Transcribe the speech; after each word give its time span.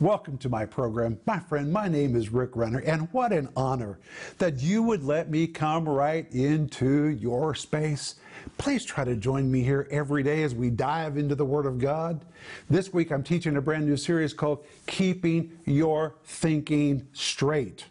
Welcome 0.00 0.38
to 0.38 0.48
my 0.48 0.64
program. 0.64 1.20
My 1.26 1.38
friend, 1.40 1.70
my 1.70 1.86
name 1.86 2.16
is 2.16 2.32
Rick 2.32 2.56
Renner, 2.56 2.78
and 2.78 3.06
what 3.12 3.34
an 3.34 3.50
honor 3.54 3.98
that 4.38 4.62
you 4.62 4.82
would 4.82 5.04
let 5.04 5.28
me 5.28 5.46
come 5.46 5.86
right 5.86 6.26
into 6.32 7.08
your 7.08 7.54
space. 7.54 8.14
Please 8.56 8.82
try 8.82 9.04
to 9.04 9.14
join 9.14 9.52
me 9.52 9.62
here 9.62 9.86
every 9.90 10.22
day 10.22 10.42
as 10.42 10.54
we 10.54 10.70
dive 10.70 11.18
into 11.18 11.34
the 11.34 11.44
Word 11.44 11.66
of 11.66 11.78
God. 11.78 12.24
This 12.70 12.94
week 12.94 13.12
I'm 13.12 13.22
teaching 13.22 13.58
a 13.58 13.60
brand 13.60 13.84
new 13.84 13.98
series 13.98 14.32
called 14.32 14.64
Keeping 14.86 15.52
Your 15.66 16.14
Thinking 16.24 17.06
Straight. 17.12 17.84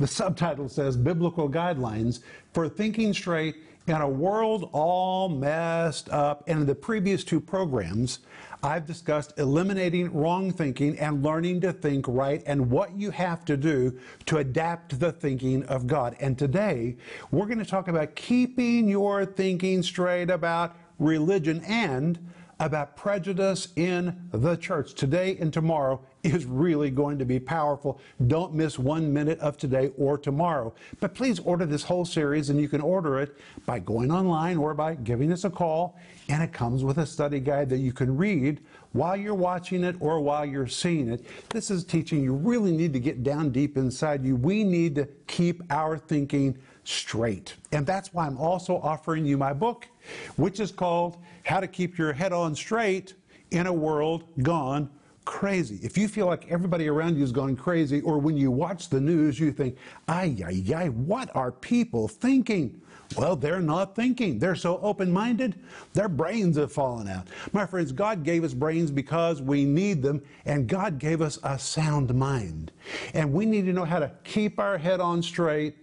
The 0.00 0.08
subtitle 0.08 0.68
says 0.68 0.96
Biblical 0.96 1.48
Guidelines 1.48 2.24
for 2.52 2.68
Thinking 2.68 3.14
Straight 3.14 3.54
in 3.86 3.94
a 3.94 4.08
World 4.08 4.68
All 4.72 5.28
Messed 5.28 6.08
Up. 6.08 6.42
And 6.48 6.62
in 6.62 6.66
the 6.66 6.74
previous 6.74 7.22
two 7.22 7.40
programs, 7.40 8.18
I've 8.64 8.86
discussed 8.86 9.32
eliminating 9.38 10.12
wrong 10.12 10.52
thinking 10.52 10.96
and 11.00 11.20
learning 11.20 11.62
to 11.62 11.72
think 11.72 12.06
right 12.06 12.44
and 12.46 12.70
what 12.70 12.96
you 12.96 13.10
have 13.10 13.44
to 13.46 13.56
do 13.56 13.98
to 14.26 14.38
adapt 14.38 15.00
the 15.00 15.10
thinking 15.10 15.64
of 15.64 15.88
God. 15.88 16.14
And 16.20 16.38
today, 16.38 16.96
we're 17.32 17.46
going 17.46 17.58
to 17.58 17.64
talk 17.64 17.88
about 17.88 18.14
keeping 18.14 18.88
your 18.88 19.26
thinking 19.26 19.82
straight 19.82 20.30
about 20.30 20.76
religion 21.00 21.60
and 21.64 22.20
about 22.62 22.96
prejudice 22.96 23.68
in 23.74 24.16
the 24.30 24.56
church. 24.56 24.94
Today 24.94 25.36
and 25.40 25.52
tomorrow 25.52 26.00
is 26.22 26.46
really 26.46 26.90
going 26.90 27.18
to 27.18 27.24
be 27.24 27.40
powerful. 27.40 28.00
Don't 28.28 28.54
miss 28.54 28.78
one 28.78 29.12
minute 29.12 29.40
of 29.40 29.56
today 29.56 29.90
or 29.98 30.16
tomorrow. 30.16 30.72
But 31.00 31.12
please 31.12 31.40
order 31.40 31.66
this 31.66 31.82
whole 31.82 32.04
series, 32.04 32.50
and 32.50 32.60
you 32.60 32.68
can 32.68 32.80
order 32.80 33.18
it 33.18 33.36
by 33.66 33.80
going 33.80 34.12
online 34.12 34.58
or 34.58 34.74
by 34.74 34.94
giving 34.94 35.32
us 35.32 35.42
a 35.42 35.50
call. 35.50 35.98
And 36.28 36.40
it 36.40 36.52
comes 36.52 36.84
with 36.84 36.98
a 36.98 37.06
study 37.06 37.40
guide 37.40 37.68
that 37.70 37.78
you 37.78 37.92
can 37.92 38.16
read 38.16 38.60
while 38.92 39.16
you're 39.16 39.34
watching 39.34 39.82
it 39.82 39.96
or 39.98 40.20
while 40.20 40.46
you're 40.46 40.68
seeing 40.68 41.08
it. 41.08 41.26
This 41.48 41.68
is 41.68 41.82
teaching 41.82 42.22
you 42.22 42.32
really 42.32 42.70
need 42.70 42.92
to 42.92 43.00
get 43.00 43.24
down 43.24 43.50
deep 43.50 43.76
inside 43.76 44.24
you. 44.24 44.36
We 44.36 44.62
need 44.62 44.94
to 44.94 45.08
keep 45.26 45.62
our 45.68 45.98
thinking 45.98 46.56
straight. 46.84 47.54
And 47.72 47.86
that's 47.86 48.12
why 48.12 48.26
I'm 48.26 48.38
also 48.38 48.78
offering 48.78 49.24
you 49.24 49.36
my 49.36 49.52
book, 49.52 49.88
which 50.36 50.60
is 50.60 50.70
called 50.70 51.18
How 51.44 51.60
to 51.60 51.66
Keep 51.66 51.98
Your 51.98 52.12
Head 52.12 52.32
On 52.32 52.54
Straight 52.54 53.14
in 53.50 53.66
a 53.66 53.72
World 53.72 54.24
Gone 54.42 54.90
Crazy. 55.24 55.78
If 55.82 55.96
you 55.96 56.08
feel 56.08 56.26
like 56.26 56.50
everybody 56.50 56.88
around 56.88 57.16
you 57.16 57.22
is 57.22 57.30
going 57.30 57.54
crazy, 57.54 58.00
or 58.00 58.18
when 58.18 58.36
you 58.36 58.50
watch 58.50 58.88
the 58.88 59.00
news, 59.00 59.38
you 59.38 59.52
think, 59.52 59.76
ay, 60.08 60.36
ay, 60.44 60.64
ay, 60.74 60.88
what 60.88 61.34
are 61.36 61.52
people 61.52 62.08
thinking? 62.08 62.80
Well, 63.16 63.36
they're 63.36 63.60
not 63.60 63.94
thinking. 63.94 64.38
They're 64.38 64.56
so 64.56 64.80
open 64.82 65.12
minded, 65.12 65.54
their 65.92 66.08
brains 66.08 66.56
have 66.56 66.72
fallen 66.72 67.06
out. 67.06 67.28
My 67.52 67.66
friends, 67.66 67.92
God 67.92 68.24
gave 68.24 68.42
us 68.42 68.54
brains 68.54 68.90
because 68.90 69.40
we 69.40 69.64
need 69.64 70.02
them, 70.02 70.22
and 70.44 70.66
God 70.66 70.98
gave 70.98 71.20
us 71.20 71.38
a 71.44 71.58
sound 71.58 72.12
mind. 72.14 72.72
And 73.14 73.32
we 73.32 73.46
need 73.46 73.66
to 73.66 73.72
know 73.72 73.84
how 73.84 74.00
to 74.00 74.10
keep 74.24 74.58
our 74.58 74.78
head 74.78 75.00
on 75.00 75.22
straight 75.22 75.76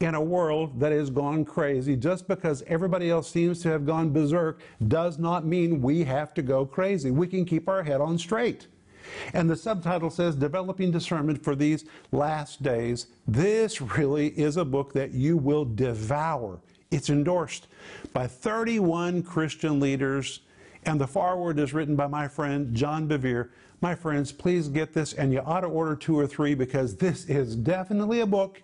in 0.00 0.14
a 0.14 0.20
world 0.20 0.80
that 0.80 0.92
has 0.92 1.10
gone 1.10 1.44
crazy. 1.44 1.96
Just 1.96 2.26
because 2.26 2.62
everybody 2.66 3.10
else 3.10 3.30
seems 3.30 3.62
to 3.62 3.68
have 3.68 3.86
gone 3.86 4.12
berserk 4.12 4.60
does 4.88 5.18
not 5.18 5.46
mean 5.46 5.80
we 5.80 6.04
have 6.04 6.34
to 6.34 6.42
go 6.42 6.66
crazy. 6.66 7.10
We 7.10 7.26
can 7.26 7.44
keep 7.44 7.68
our 7.68 7.82
head 7.82 8.00
on 8.00 8.18
straight. 8.18 8.66
And 9.32 9.48
the 9.48 9.56
subtitle 9.56 10.10
says 10.10 10.34
Developing 10.34 10.90
Discernment 10.90 11.42
for 11.42 11.54
These 11.54 11.84
Last 12.10 12.62
Days. 12.62 13.08
This 13.26 13.80
really 13.80 14.28
is 14.28 14.56
a 14.56 14.64
book 14.64 14.92
that 14.94 15.12
you 15.12 15.36
will 15.36 15.64
devour. 15.64 16.60
It's 16.90 17.10
endorsed 17.10 17.66
by 18.12 18.26
31 18.26 19.22
Christian 19.22 19.80
leaders, 19.80 20.40
and 20.84 21.00
the 21.00 21.06
foreword 21.06 21.58
is 21.58 21.74
written 21.74 21.96
by 21.96 22.06
my 22.06 22.28
friend 22.28 22.74
John 22.74 23.08
Bevere. 23.08 23.50
My 23.80 23.94
friends, 23.94 24.32
please 24.32 24.68
get 24.68 24.94
this, 24.94 25.12
and 25.12 25.32
you 25.32 25.40
ought 25.40 25.60
to 25.60 25.66
order 25.66 25.96
two 25.96 26.18
or 26.18 26.26
three 26.26 26.54
because 26.54 26.96
this 26.96 27.26
is 27.26 27.56
definitely 27.56 28.20
a 28.20 28.26
book 28.26 28.62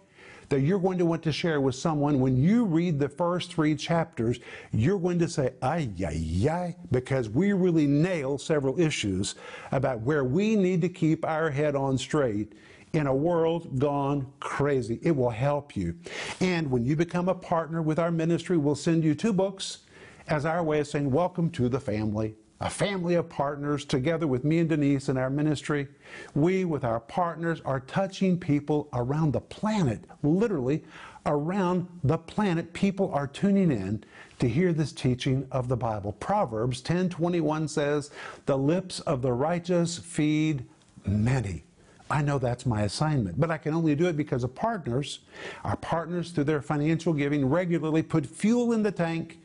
that 0.50 0.60
you're 0.60 0.80
going 0.80 0.98
to 0.98 1.06
want 1.06 1.22
to 1.22 1.32
share 1.32 1.60
with 1.60 1.76
someone. 1.76 2.20
When 2.20 2.36
you 2.36 2.64
read 2.64 2.98
the 2.98 3.08
first 3.08 3.52
three 3.52 3.76
chapters, 3.76 4.40
you're 4.72 4.98
going 4.98 5.18
to 5.20 5.28
say, 5.28 5.54
ay, 5.62 5.88
ay, 6.04 6.48
ay, 6.50 6.76
because 6.90 7.28
we 7.28 7.52
really 7.52 7.86
nail 7.86 8.36
several 8.36 8.78
issues 8.78 9.36
about 9.70 10.00
where 10.00 10.24
we 10.24 10.56
need 10.56 10.80
to 10.82 10.88
keep 10.88 11.24
our 11.24 11.50
head 11.50 11.76
on 11.76 11.96
straight 11.96 12.52
in 12.92 13.06
a 13.06 13.14
world 13.14 13.78
gone 13.78 14.26
crazy. 14.40 14.98
It 15.02 15.14
will 15.14 15.30
help 15.30 15.76
you. 15.76 15.94
And 16.40 16.68
when 16.68 16.84
you 16.84 16.96
become 16.96 17.28
a 17.28 17.34
partner 17.34 17.80
with 17.80 18.00
our 18.00 18.10
ministry, 18.10 18.56
we'll 18.56 18.74
send 18.74 19.04
you 19.04 19.14
two 19.14 19.32
books 19.32 19.78
as 20.26 20.44
our 20.44 20.64
way 20.64 20.80
of 20.80 20.88
saying, 20.88 21.12
Welcome 21.12 21.50
to 21.50 21.68
the 21.68 21.78
family 21.78 22.34
a 22.60 22.68
family 22.68 23.14
of 23.14 23.28
partners 23.28 23.84
together 23.84 24.26
with 24.26 24.44
me 24.44 24.58
and 24.58 24.68
Denise 24.68 25.08
in 25.08 25.16
our 25.16 25.30
ministry. 25.30 25.88
We, 26.34 26.64
with 26.64 26.84
our 26.84 27.00
partners, 27.00 27.62
are 27.64 27.80
touching 27.80 28.38
people 28.38 28.88
around 28.92 29.32
the 29.32 29.40
planet, 29.40 30.04
literally 30.22 30.84
around 31.24 31.88
the 32.04 32.18
planet. 32.18 32.72
People 32.72 33.10
are 33.12 33.26
tuning 33.26 33.70
in 33.70 34.04
to 34.38 34.48
hear 34.48 34.72
this 34.72 34.92
teaching 34.92 35.46
of 35.50 35.68
the 35.68 35.76
Bible. 35.76 36.12
Proverbs 36.12 36.80
10:21 36.82 37.68
says, 37.68 38.10
"The 38.46 38.58
lips 38.58 39.00
of 39.00 39.22
the 39.22 39.32
righteous 39.32 39.98
feed 39.98 40.66
many." 41.06 41.64
I 42.10 42.22
know 42.22 42.38
that's 42.38 42.66
my 42.66 42.82
assignment, 42.82 43.38
but 43.38 43.50
I 43.50 43.58
can 43.58 43.72
only 43.72 43.94
do 43.94 44.06
it 44.06 44.16
because 44.16 44.42
of 44.42 44.54
partners. 44.54 45.20
Our 45.64 45.76
partners, 45.76 46.32
through 46.32 46.44
their 46.44 46.60
financial 46.60 47.12
giving, 47.12 47.46
regularly 47.46 48.02
put 48.02 48.26
fuel 48.26 48.72
in 48.72 48.82
the 48.82 48.90
tank 48.90 49.38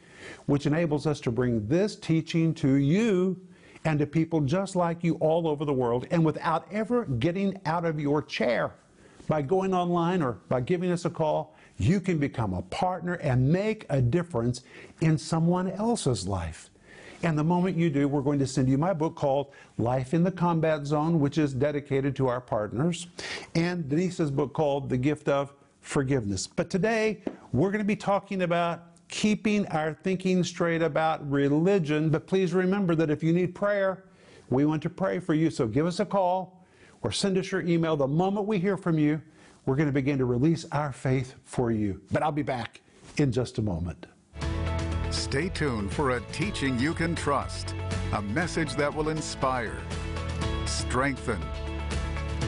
which 0.45 0.65
enables 0.65 1.07
us 1.07 1.19
to 1.21 1.31
bring 1.31 1.67
this 1.67 1.95
teaching 1.95 2.53
to 2.55 2.75
you 2.75 3.39
and 3.85 3.99
to 3.99 4.05
people 4.05 4.41
just 4.41 4.75
like 4.75 5.03
you 5.03 5.15
all 5.15 5.47
over 5.47 5.63
the 5.63 5.73
world 5.73 6.07
and 6.11 6.25
without 6.25 6.67
ever 6.71 7.05
getting 7.05 7.59
out 7.65 7.85
of 7.85 7.99
your 7.99 8.21
chair. 8.21 8.73
By 9.27 9.41
going 9.41 9.73
online 9.73 10.21
or 10.21 10.33
by 10.49 10.61
giving 10.61 10.91
us 10.91 11.05
a 11.05 11.09
call, 11.09 11.55
you 11.77 11.99
can 11.99 12.17
become 12.17 12.53
a 12.53 12.61
partner 12.63 13.15
and 13.15 13.51
make 13.51 13.85
a 13.89 14.01
difference 14.01 14.61
in 15.01 15.17
someone 15.17 15.71
else's 15.71 16.27
life. 16.27 16.69
And 17.23 17.37
the 17.37 17.43
moment 17.43 17.75
you 17.75 17.89
do, 17.89 18.07
we're 18.07 18.21
going 18.21 18.39
to 18.39 18.47
send 18.47 18.69
you 18.69 18.77
my 18.77 18.93
book 18.93 19.15
called 19.15 19.51
Life 19.77 20.13
in 20.13 20.23
the 20.23 20.31
Combat 20.31 20.85
Zone, 20.85 21.19
which 21.19 21.37
is 21.37 21.53
dedicated 21.53 22.15
to 22.17 22.27
our 22.27 22.39
partners, 22.39 23.07
and 23.55 23.89
Denise's 23.89 24.29
book 24.29 24.53
called 24.53 24.89
The 24.89 24.97
Gift 24.97 25.27
of 25.27 25.53
Forgiveness. 25.81 26.45
But 26.45 26.69
today, 26.69 27.23
we're 27.51 27.71
going 27.71 27.79
to 27.79 27.85
be 27.85 27.95
talking 27.95 28.43
about 28.43 28.94
keeping 29.07 29.67
our 29.67 29.93
thinking 29.93 30.43
straight 30.43 30.81
about 30.81 31.29
religion. 31.29 32.09
But 32.09 32.27
please 32.27 32.53
remember 32.53 32.95
that 32.95 33.09
if 33.09 33.23
you 33.23 33.33
need 33.33 33.55
prayer, 33.55 34.05
we 34.49 34.65
want 34.65 34.81
to 34.83 34.89
pray 34.89 35.19
for 35.19 35.33
you. 35.33 35.49
So 35.49 35.67
give 35.67 35.85
us 35.85 35.99
a 35.99 36.05
call 36.05 36.65
or 37.01 37.11
send 37.11 37.37
us 37.37 37.51
your 37.51 37.61
email. 37.61 37.95
The 37.95 38.07
moment 38.07 38.47
we 38.47 38.59
hear 38.59 38.77
from 38.77 38.97
you, 38.97 39.21
we're 39.65 39.75
going 39.75 39.87
to 39.87 39.93
begin 39.93 40.17
to 40.19 40.25
release 40.25 40.65
our 40.71 40.91
faith 40.91 41.35
for 41.43 41.71
you. 41.71 42.01
But 42.11 42.23
I'll 42.23 42.31
be 42.31 42.43
back 42.43 42.81
in 43.17 43.31
just 43.31 43.57
a 43.57 43.61
moment. 43.61 44.05
Stay 45.09 45.49
tuned 45.49 45.91
for 45.91 46.11
a 46.11 46.19
teaching 46.31 46.77
you 46.77 46.93
can 46.93 47.15
trust, 47.15 47.73
a 48.13 48.21
message 48.21 48.75
that 48.75 48.93
will 48.93 49.09
inspire, 49.09 49.79
strengthen, 50.65 51.41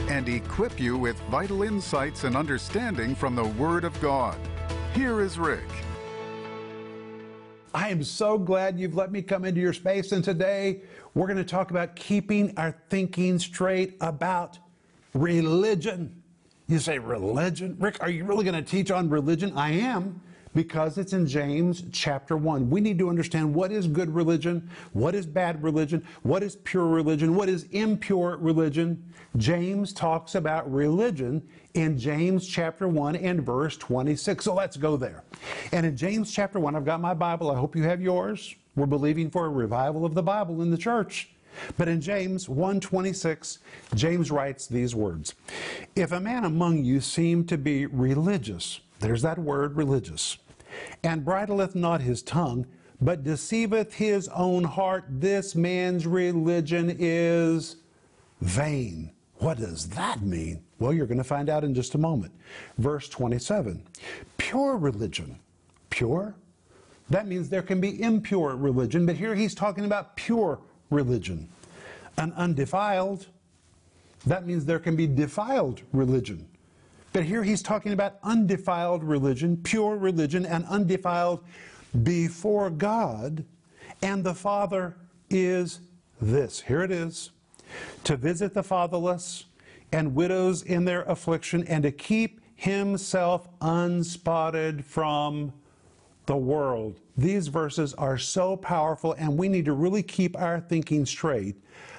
and 0.08 0.28
equip 0.28 0.78
you 0.78 0.96
with 0.96 1.18
vital 1.30 1.62
insights 1.62 2.24
and 2.24 2.36
understanding 2.36 3.14
from 3.14 3.34
the 3.34 3.44
Word 3.44 3.84
of 3.84 3.98
God. 4.00 4.38
Here 4.94 5.20
is 5.20 5.38
Rick. 5.38 5.68
I 7.74 7.90
am 7.90 8.02
so 8.02 8.38
glad 8.38 8.78
you've 8.78 8.94
let 8.94 9.12
me 9.12 9.20
come 9.20 9.44
into 9.44 9.60
your 9.60 9.72
space. 9.72 10.12
And 10.12 10.24
today 10.24 10.82
we're 11.14 11.26
going 11.26 11.38
to 11.38 11.44
talk 11.44 11.70
about 11.70 11.96
keeping 11.96 12.56
our 12.56 12.74
thinking 12.88 13.38
straight 13.38 13.96
about 14.00 14.58
religion. 15.12 16.22
You 16.66 16.78
say, 16.78 16.98
religion? 16.98 17.76
Rick, 17.78 17.98
are 18.00 18.10
you 18.10 18.24
really 18.24 18.44
going 18.44 18.62
to 18.62 18.68
teach 18.68 18.90
on 18.90 19.08
religion? 19.08 19.52
I 19.54 19.72
am 19.72 20.20
because 20.54 20.98
it's 20.98 21.12
in 21.12 21.26
James 21.26 21.84
chapter 21.92 22.36
1. 22.36 22.70
We 22.70 22.80
need 22.80 22.98
to 22.98 23.08
understand 23.08 23.54
what 23.54 23.72
is 23.72 23.86
good 23.86 24.14
religion, 24.14 24.68
what 24.92 25.14
is 25.14 25.26
bad 25.26 25.62
religion, 25.62 26.04
what 26.22 26.42
is 26.42 26.56
pure 26.56 26.86
religion, 26.86 27.34
what 27.34 27.48
is 27.48 27.64
impure 27.72 28.36
religion. 28.36 29.02
James 29.36 29.92
talks 29.92 30.34
about 30.34 30.70
religion 30.72 31.42
in 31.74 31.98
James 31.98 32.46
chapter 32.46 32.88
1 32.88 33.16
and 33.16 33.42
verse 33.42 33.76
26. 33.76 34.44
So 34.44 34.54
let's 34.54 34.76
go 34.76 34.96
there. 34.96 35.22
And 35.72 35.84
in 35.86 35.96
James 35.96 36.32
chapter 36.32 36.58
1, 36.58 36.74
I've 36.74 36.84
got 36.84 37.00
my 37.00 37.14
Bible. 37.14 37.50
I 37.50 37.56
hope 37.56 37.76
you 37.76 37.82
have 37.84 38.00
yours. 38.00 38.54
We're 38.74 38.86
believing 38.86 39.30
for 39.30 39.46
a 39.46 39.50
revival 39.50 40.04
of 40.04 40.14
the 40.14 40.22
Bible 40.22 40.62
in 40.62 40.70
the 40.70 40.78
church. 40.78 41.30
But 41.76 41.88
in 41.88 42.00
James 42.00 42.48
1:26, 42.48 43.58
James 43.94 44.30
writes 44.30 44.66
these 44.66 44.94
words: 44.94 45.34
If 45.96 46.12
a 46.12 46.20
man 46.20 46.44
among 46.44 46.84
you 46.84 47.00
seem 47.00 47.44
to 47.46 47.58
be 47.58 47.86
religious, 47.86 48.80
there's 49.00 49.22
that 49.22 49.38
word 49.38 49.76
religious. 49.76 50.38
And 51.02 51.24
bridleth 51.24 51.74
not 51.74 52.00
his 52.00 52.22
tongue, 52.22 52.66
but 53.00 53.24
deceiveth 53.24 53.94
his 53.94 54.28
own 54.28 54.64
heart. 54.64 55.04
This 55.08 55.54
man's 55.54 56.06
religion 56.06 56.94
is 56.98 57.76
vain. 58.40 59.12
What 59.36 59.58
does 59.58 59.88
that 59.90 60.22
mean? 60.22 60.62
Well, 60.78 60.92
you're 60.92 61.06
going 61.06 61.18
to 61.18 61.24
find 61.24 61.48
out 61.48 61.64
in 61.64 61.74
just 61.74 61.94
a 61.94 61.98
moment. 61.98 62.32
Verse 62.78 63.08
27 63.08 63.82
Pure 64.36 64.76
religion. 64.78 65.38
Pure? 65.90 66.34
That 67.10 67.26
means 67.26 67.48
there 67.48 67.62
can 67.62 67.80
be 67.80 68.02
impure 68.02 68.56
religion, 68.56 69.06
but 69.06 69.16
here 69.16 69.34
he's 69.34 69.54
talking 69.54 69.84
about 69.84 70.16
pure 70.16 70.60
religion. 70.90 71.48
An 72.18 72.32
undefiled, 72.36 73.26
That 74.26 74.46
means 74.46 74.64
there 74.64 74.80
can 74.80 74.96
be 74.96 75.06
defiled 75.06 75.82
religion. 75.92 76.46
But 77.18 77.26
here 77.26 77.42
he's 77.42 77.62
talking 77.62 77.92
about 77.92 78.20
undefiled 78.22 79.02
religion, 79.02 79.56
pure 79.56 79.96
religion, 79.96 80.46
and 80.46 80.64
undefiled 80.66 81.42
before 82.04 82.70
God. 82.70 83.44
And 84.02 84.22
the 84.22 84.34
Father 84.34 84.94
is 85.28 85.80
this. 86.20 86.60
Here 86.60 86.84
it 86.84 86.92
is 86.92 87.32
to 88.04 88.16
visit 88.16 88.54
the 88.54 88.62
fatherless 88.62 89.46
and 89.90 90.14
widows 90.14 90.62
in 90.62 90.84
their 90.84 91.02
affliction, 91.02 91.64
and 91.66 91.82
to 91.82 91.90
keep 91.90 92.40
himself 92.54 93.48
unspotted 93.60 94.84
from 94.84 95.52
the 96.26 96.36
world. 96.36 97.00
These 97.16 97.48
verses 97.48 97.94
are 97.94 98.16
so 98.16 98.56
powerful, 98.56 99.16
and 99.18 99.36
we 99.36 99.48
need 99.48 99.64
to 99.64 99.72
really 99.72 100.04
keep 100.04 100.38
our 100.38 100.60
thinking 100.60 101.04
straight 101.04 101.56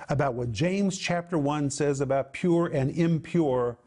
about 0.07 0.35
what 0.35 0.53
James 0.53 0.97
chapter 0.97 1.37
1 1.37 1.71
says 1.71 1.99
about 1.99 2.31
pure 2.31 2.67
and 2.67 2.89
impure 2.91 3.77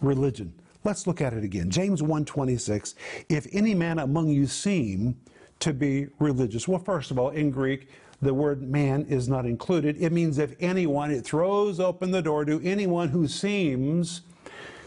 religion. 0.00 0.54
Let's 0.84 1.06
look 1.06 1.20
at 1.20 1.32
it 1.32 1.44
again. 1.44 1.70
James 1.70 2.02
1:26, 2.02 2.94
if 3.28 3.46
any 3.52 3.74
man 3.74 3.98
among 3.98 4.28
you 4.28 4.46
seem 4.46 5.16
to 5.60 5.72
be 5.72 6.08
religious. 6.18 6.66
Well, 6.66 6.80
first 6.80 7.10
of 7.10 7.18
all, 7.18 7.30
in 7.30 7.50
Greek, 7.50 7.88
the 8.20 8.34
word 8.34 8.62
man 8.62 9.06
is 9.08 9.28
not 9.28 9.46
included. 9.46 9.96
It 10.00 10.12
means 10.12 10.38
if 10.38 10.54
anyone, 10.60 11.10
it 11.10 11.24
throws 11.24 11.78
open 11.78 12.10
the 12.10 12.22
door 12.22 12.44
to 12.44 12.60
anyone 12.64 13.08
who 13.08 13.28
seems 13.28 14.22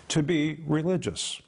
to 0.10 0.22
be 0.22 0.64
religious. 0.68 1.42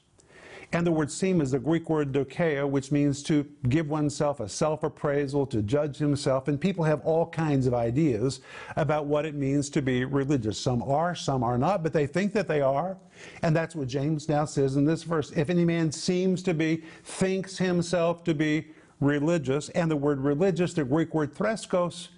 And 0.72 0.86
the 0.86 0.92
word 0.92 1.10
seem 1.10 1.40
is 1.40 1.52
the 1.52 1.58
Greek 1.58 1.88
word 1.88 2.12
dokeia, 2.12 2.68
which 2.68 2.92
means 2.92 3.22
to 3.24 3.46
give 3.70 3.88
oneself 3.88 4.40
a 4.40 4.48
self 4.48 4.82
appraisal, 4.82 5.46
to 5.46 5.62
judge 5.62 5.96
himself. 5.96 6.46
And 6.46 6.60
people 6.60 6.84
have 6.84 7.00
all 7.06 7.26
kinds 7.26 7.66
of 7.66 7.72
ideas 7.72 8.40
about 8.76 9.06
what 9.06 9.24
it 9.24 9.34
means 9.34 9.70
to 9.70 9.82
be 9.82 10.04
religious. 10.04 10.60
Some 10.60 10.82
are, 10.82 11.14
some 11.14 11.42
are 11.42 11.56
not, 11.56 11.82
but 11.82 11.94
they 11.94 12.06
think 12.06 12.34
that 12.34 12.48
they 12.48 12.60
are. 12.60 12.98
And 13.42 13.56
that's 13.56 13.74
what 13.74 13.88
James 13.88 14.28
now 14.28 14.44
says 14.44 14.76
in 14.76 14.84
this 14.84 15.04
verse. 15.04 15.32
If 15.32 15.48
any 15.48 15.64
man 15.64 15.90
seems 15.90 16.42
to 16.42 16.52
be, 16.52 16.82
thinks 17.02 17.56
himself 17.56 18.22
to 18.24 18.34
be 18.34 18.68
religious, 19.00 19.70
and 19.70 19.90
the 19.90 19.96
word 19.96 20.20
religious, 20.20 20.74
the 20.74 20.84
Greek 20.84 21.14
word 21.14 21.34
threskos, 21.34 22.08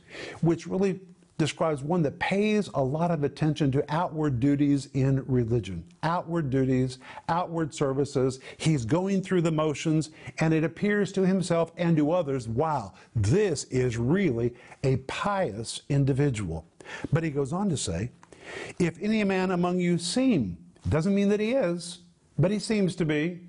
which 0.41 0.67
really 0.67 1.00
describes 1.40 1.82
one 1.82 2.02
that 2.02 2.19
pays 2.19 2.69
a 2.75 2.82
lot 2.82 3.10
of 3.10 3.25
attention 3.25 3.72
to 3.72 3.82
outward 3.88 4.40
duties 4.40 4.90
in 4.92 5.25
religion. 5.25 5.82
Outward 6.02 6.50
duties, 6.50 6.98
outward 7.31 7.75
services. 7.75 8.40
He's 8.58 8.84
going 8.84 9.22
through 9.22 9.40
the 9.40 9.50
motions, 9.50 10.10
and 10.38 10.52
it 10.52 10.64
appears 10.64 11.12
to 11.12 11.26
himself 11.26 11.72
and 11.78 11.96
to 11.96 12.12
others 12.12 12.46
wow, 12.46 12.92
this 13.16 13.64
is 13.64 13.96
really 13.96 14.54
a 14.84 14.96
pious 14.98 15.81
individual. 15.88 16.66
But 17.10 17.25
he 17.25 17.31
goes 17.31 17.54
on 17.54 17.70
to 17.70 17.76
say, 17.76 18.10
if 18.78 19.00
any 19.00 19.25
man 19.25 19.50
among 19.50 19.81
you 19.81 19.96
seem, 19.96 20.58
doesn't 20.90 21.14
mean 21.14 21.31
that 21.31 21.40
he 21.40 21.52
is, 21.52 22.00
but 22.38 22.50
he 22.50 22.58
seems 22.58 22.94
to 22.96 23.06
be, 23.06 23.40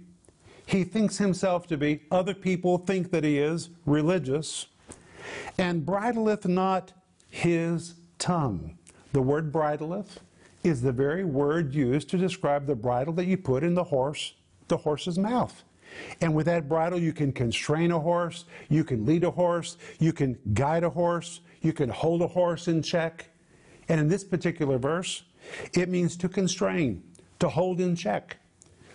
he 0.65 0.85
thinks 0.85 1.17
himself 1.17 1.67
to 1.67 1.77
be, 1.77 2.03
other 2.09 2.33
people 2.33 2.77
think 2.77 3.11
that 3.11 3.25
he 3.25 3.38
is 3.38 3.69
religious, 3.85 4.67
and 5.57 5.85
bridleth 5.85 6.45
not 6.45 6.93
his 7.31 7.95
tongue. 8.19 8.77
The 9.13 9.21
word 9.21 9.51
bridleth 9.51 10.19
is 10.63 10.81
the 10.81 10.91
very 10.91 11.23
word 11.23 11.73
used 11.73 12.09
to 12.09 12.17
describe 12.17 12.67
the 12.67 12.75
bridle 12.75 13.13
that 13.13 13.25
you 13.25 13.37
put 13.37 13.63
in 13.63 13.73
the 13.73 13.85
horse, 13.85 14.35
the 14.67 14.77
horse's 14.77 15.17
mouth. 15.17 15.63
And 16.21 16.35
with 16.35 16.45
that 16.45 16.69
bridle, 16.69 16.99
you 16.99 17.11
can 17.11 17.31
constrain 17.31 17.91
a 17.91 17.99
horse, 17.99 18.45
you 18.69 18.83
can 18.83 19.05
lead 19.05 19.23
a 19.23 19.31
horse, 19.31 19.77
you 19.99 20.13
can 20.13 20.37
guide 20.53 20.83
a 20.83 20.89
horse, 20.89 21.41
you 21.61 21.73
can 21.73 21.89
hold 21.89 22.21
a 22.21 22.27
horse 22.27 22.67
in 22.67 22.83
check. 22.83 23.29
And 23.89 23.99
in 23.99 24.07
this 24.07 24.23
particular 24.23 24.77
verse, 24.77 25.23
it 25.73 25.89
means 25.89 26.15
to 26.17 26.29
constrain, 26.29 27.03
to 27.39 27.49
hold 27.49 27.81
in 27.81 27.95
check. 27.95 28.37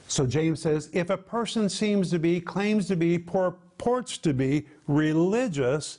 So 0.08 0.26
James 0.26 0.62
says 0.62 0.88
if 0.92 1.10
a 1.10 1.16
person 1.16 1.68
seems 1.68 2.10
to 2.10 2.18
be, 2.18 2.40
claims 2.40 2.86
to 2.88 2.96
be, 2.96 3.18
purports 3.18 4.18
to 4.18 4.32
be 4.32 4.66
religious, 4.86 5.98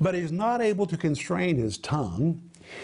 but 0.00 0.14
he's 0.14 0.32
not 0.32 0.60
able 0.60 0.86
to 0.86 0.96
constrain 0.96 1.56
his 1.56 1.78
tongue. 1.78 2.42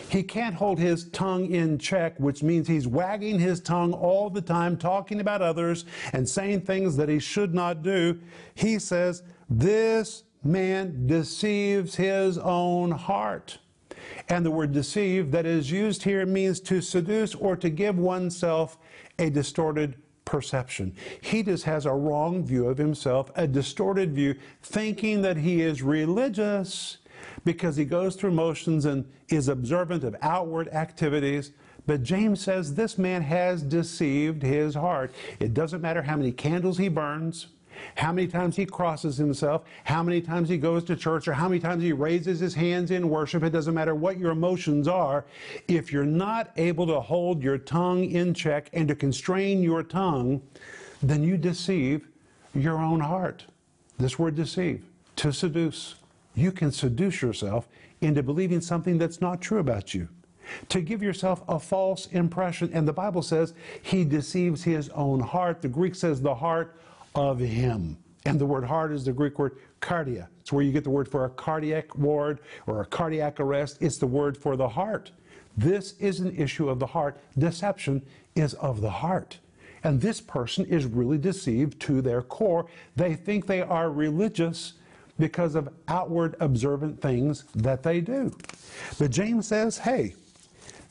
He 0.09 0.23
can't 0.23 0.55
hold 0.55 0.79
his 0.79 1.09
tongue 1.11 1.51
in 1.51 1.79
check, 1.79 2.19
which 2.21 2.43
means 2.43 2.69
he's 2.69 2.87
wagging 2.87 3.39
his 3.39 3.61
tongue 3.61 3.93
all 3.93 4.29
the 4.31 4.43
time, 4.43 4.77
talking 4.77 5.21
about 5.21 5.43
others 5.43 5.85
and 6.12 6.29
saying 6.29 6.62
things 6.62 6.97
that 6.97 7.09
he 7.09 7.19
should 7.19 7.55
not 7.55 7.83
do. 7.83 8.19
He 8.55 8.79
says, 8.79 9.23
This 9.49 10.25
man 10.43 11.07
deceives 11.07 11.95
his 11.95 12.39
own 12.39 12.91
heart. 12.91 13.59
And 14.29 14.45
the 14.45 14.51
word 14.51 14.73
deceive 14.73 15.31
that 15.33 15.47
is 15.47 15.71
used 15.71 16.03
here 16.03 16.25
means 16.27 16.61
to 16.61 16.81
seduce 16.81 17.35
or 17.35 17.57
to 17.57 17.71
give 17.71 17.99
oneself 17.99 18.79
a 19.19 19.31
distorted 19.31 19.97
perception. 20.31 20.94
He 21.21 21.43
just 21.43 21.65
has 21.65 21.87
a 21.87 21.93
wrong 21.93 22.44
view 22.44 22.69
of 22.69 22.79
himself, 22.79 23.32
a 23.35 23.49
distorted 23.49 24.15
view, 24.15 24.37
thinking 24.62 25.23
that 25.23 25.37
he 25.37 25.61
is 25.61 25.82
religious 25.82 26.99
because 27.44 27.75
he 27.75 27.85
goes 27.85 28.15
through 28.15 28.31
motions 28.31 28.85
and 28.85 29.11
is 29.29 29.49
observant 29.49 30.05
of 30.05 30.15
outward 30.23 30.69
activities. 30.69 31.50
But 31.85 32.05
James 32.05 32.41
says 32.41 32.75
this 32.75 32.97
man 32.97 33.23
has 33.23 33.61
deceived 33.61 34.43
his 34.43 34.77
heart. 34.77 35.12
It 35.41 35.53
doesn't 35.53 35.81
matter 35.81 36.03
how 36.03 36.17
many 36.17 36.31
candles 36.31 36.79
he 36.79 36.88
burns, 36.88 37.49
how 37.97 38.12
many 38.12 38.27
times 38.27 38.56
he 38.56 38.67
crosses 38.67 39.17
himself, 39.17 39.62
how 39.85 40.03
many 40.03 40.21
times 40.21 40.49
he 40.49 40.59
goes 40.59 40.85
to 40.85 40.97
church, 40.97 41.29
or 41.29 41.32
how 41.32 41.49
many 41.49 41.61
times 41.61 41.82
he 41.82 41.93
raises 41.93 42.41
his 42.41 42.55
hands 42.55 42.91
in 42.91 43.09
worship. 43.09 43.43
It 43.43 43.50
doesn't 43.50 43.75
matter 43.75 43.94
what 43.94 44.19
your 44.19 44.31
emotions 44.31 44.88
are. 44.88 45.25
If 45.69 45.93
you're 45.93 46.05
not 46.05 46.50
able 46.56 46.87
to 46.87 47.00
hold 47.00 47.43
your 47.43 47.59
tongue 47.59 48.05
in 48.05 48.35
check 48.35 48.71
and 48.73 48.88
to 48.88 48.94
constrain 48.94 49.62
your 49.62 49.82
tongue, 49.82 50.43
then 51.03 51.23
you 51.23 51.37
deceive 51.37 52.09
your 52.55 52.79
own 52.79 53.00
heart. 53.00 53.44
This 53.99 54.19
word 54.19 54.35
deceive, 54.35 54.85
to 55.17 55.33
seduce. 55.33 55.97
You 56.35 56.53
can 56.53 56.73
seduce 56.73 57.23
yourself 57.23 57.69
into 58.00 58.23
believing 58.23 58.61
something 58.61 58.99
that's 58.99 59.21
not 59.21 59.41
true 59.41 59.59
about 59.59 59.94
you 59.94 60.09
to 60.69 60.81
give 60.81 61.03
yourself 61.03 61.43
a 61.49 61.59
false 61.59 62.06
impression. 62.06 62.71
And 62.73 62.87
the 62.87 62.93
Bible 62.93 63.23
says 63.23 63.55
he 63.83 64.05
deceives 64.05 64.65
his 64.65 64.88
own 64.91 65.21
heart. 65.21 65.62
The 65.62 65.69
Greek 65.69 65.94
says 65.94 66.21
the 66.21 66.35
heart 66.35 66.76
of 67.15 67.39
him. 67.39 67.97
And 68.27 68.39
the 68.39 68.47
word 68.47 68.65
heart 68.65 68.93
is 68.93 69.05
the 69.05 69.12
Greek 69.12 69.39
word 69.39 69.57
cardia. 69.81 70.29
It's 70.41 70.53
where 70.53 70.62
you 70.62 70.73
get 70.73 70.85
the 70.85 70.91
word 70.91 71.09
for 71.09 71.25
a 71.25 71.31
cardiac 71.31 71.97
ward 71.97 72.41
or 72.67 72.83
a 72.83 72.87
cardiac 72.87 73.41
arrest. 73.41 73.79
It's 73.81 73.99
the 73.99 74.07
word 74.07 74.37
for 74.37 74.57
the 74.57 74.69
heart. 74.69 75.11
This 75.57 75.95
is 75.99 76.21
an 76.21 76.35
issue 76.37 76.69
of 76.69 76.79
the 76.79 76.87
heart. 76.87 77.19
Deception 77.39 78.03
is 78.35 78.55
of 78.55 78.81
the 78.81 78.91
heart. 78.91 79.39
And 79.83 80.00
this 80.00 80.21
person 80.21 80.67
is 80.67 80.85
really 80.85 81.19
deceived 81.19 81.81
to 81.81 82.02
their 82.02 82.21
core. 82.21 82.67
They 82.97 83.14
think 83.14 83.47
they 83.47 83.62
are 83.62 83.90
religious 83.90 84.75
because 85.19 85.55
of 85.55 85.69
outward 85.88 86.37
observant 86.40 87.00
things 87.00 87.45
that 87.55 87.83
they 87.83 88.00
do. 88.00 88.37
But 88.99 89.11
James 89.11 89.47
says, 89.47 89.79
hey, 89.79 90.14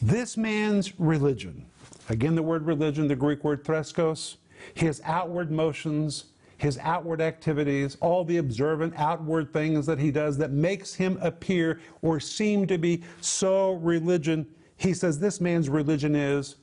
this 0.01 0.37
man's 0.37 0.99
religion, 0.99 1.65
again, 2.09 2.35
the 2.35 2.43
word 2.43 2.65
religion, 2.65 3.07
the 3.07 3.15
Greek 3.15 3.43
word 3.43 3.63
threskos, 3.63 4.37
his 4.73 5.01
outward 5.05 5.51
motions, 5.51 6.25
his 6.57 6.77
outward 6.79 7.21
activities, 7.21 7.97
all 8.01 8.23
the 8.25 8.37
observant 8.37 8.93
outward 8.97 9.51
things 9.53 9.85
that 9.85 9.97
he 9.97 10.11
does 10.11 10.37
that 10.37 10.51
makes 10.51 10.93
him 10.93 11.17
appear 11.21 11.79
or 12.01 12.19
seem 12.19 12.67
to 12.67 12.77
be 12.77 13.01
so 13.21 13.73
religion. 13.75 14.45
He 14.77 14.93
says 14.93 15.19
this 15.19 15.39
man's 15.39 15.69
religion 15.69 16.15
is 16.15 16.57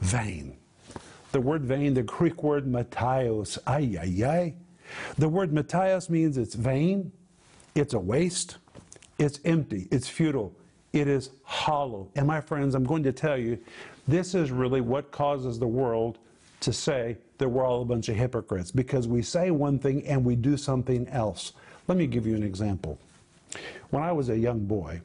vain. 0.00 0.56
The 1.32 1.40
word 1.40 1.62
vain, 1.62 1.92
the 1.92 2.02
Greek 2.02 2.42
word 2.42 2.66
matios, 2.66 3.58
ay, 3.66 3.98
ay, 4.00 4.24
ay. 4.24 4.54
The 5.18 5.28
word 5.28 5.52
matios 5.52 6.08
means 6.08 6.38
it's 6.38 6.54
vain, 6.54 7.12
it's 7.74 7.92
a 7.92 7.98
waste, 7.98 8.56
it's 9.18 9.40
empty, 9.44 9.88
it's 9.90 10.08
futile, 10.08 10.54
it 10.94 11.06
is 11.06 11.30
hollow. 11.42 12.08
And 12.16 12.26
my 12.26 12.40
friends, 12.40 12.74
I'm 12.74 12.84
going 12.84 13.02
to 13.02 13.12
tell 13.12 13.36
you, 13.36 13.58
this 14.06 14.34
is 14.34 14.50
really 14.50 14.80
what 14.80 15.10
causes 15.10 15.58
the 15.58 15.66
world 15.66 16.18
to 16.60 16.72
say 16.72 17.16
that 17.38 17.48
we're 17.48 17.64
all 17.64 17.82
a 17.82 17.84
bunch 17.84 18.08
of 18.08 18.16
hypocrites 18.16 18.70
because 18.70 19.06
we 19.06 19.22
say 19.22 19.50
one 19.50 19.78
thing 19.78 20.06
and 20.06 20.24
we 20.24 20.36
do 20.36 20.56
something 20.56 21.08
else. 21.08 21.52
Let 21.86 21.98
me 21.98 22.06
give 22.06 22.26
you 22.26 22.34
an 22.34 22.42
example. 22.42 22.98
When 23.90 24.02
I 24.02 24.12
was 24.12 24.28
a 24.28 24.38
young 24.38 24.60
boy, 24.66 25.00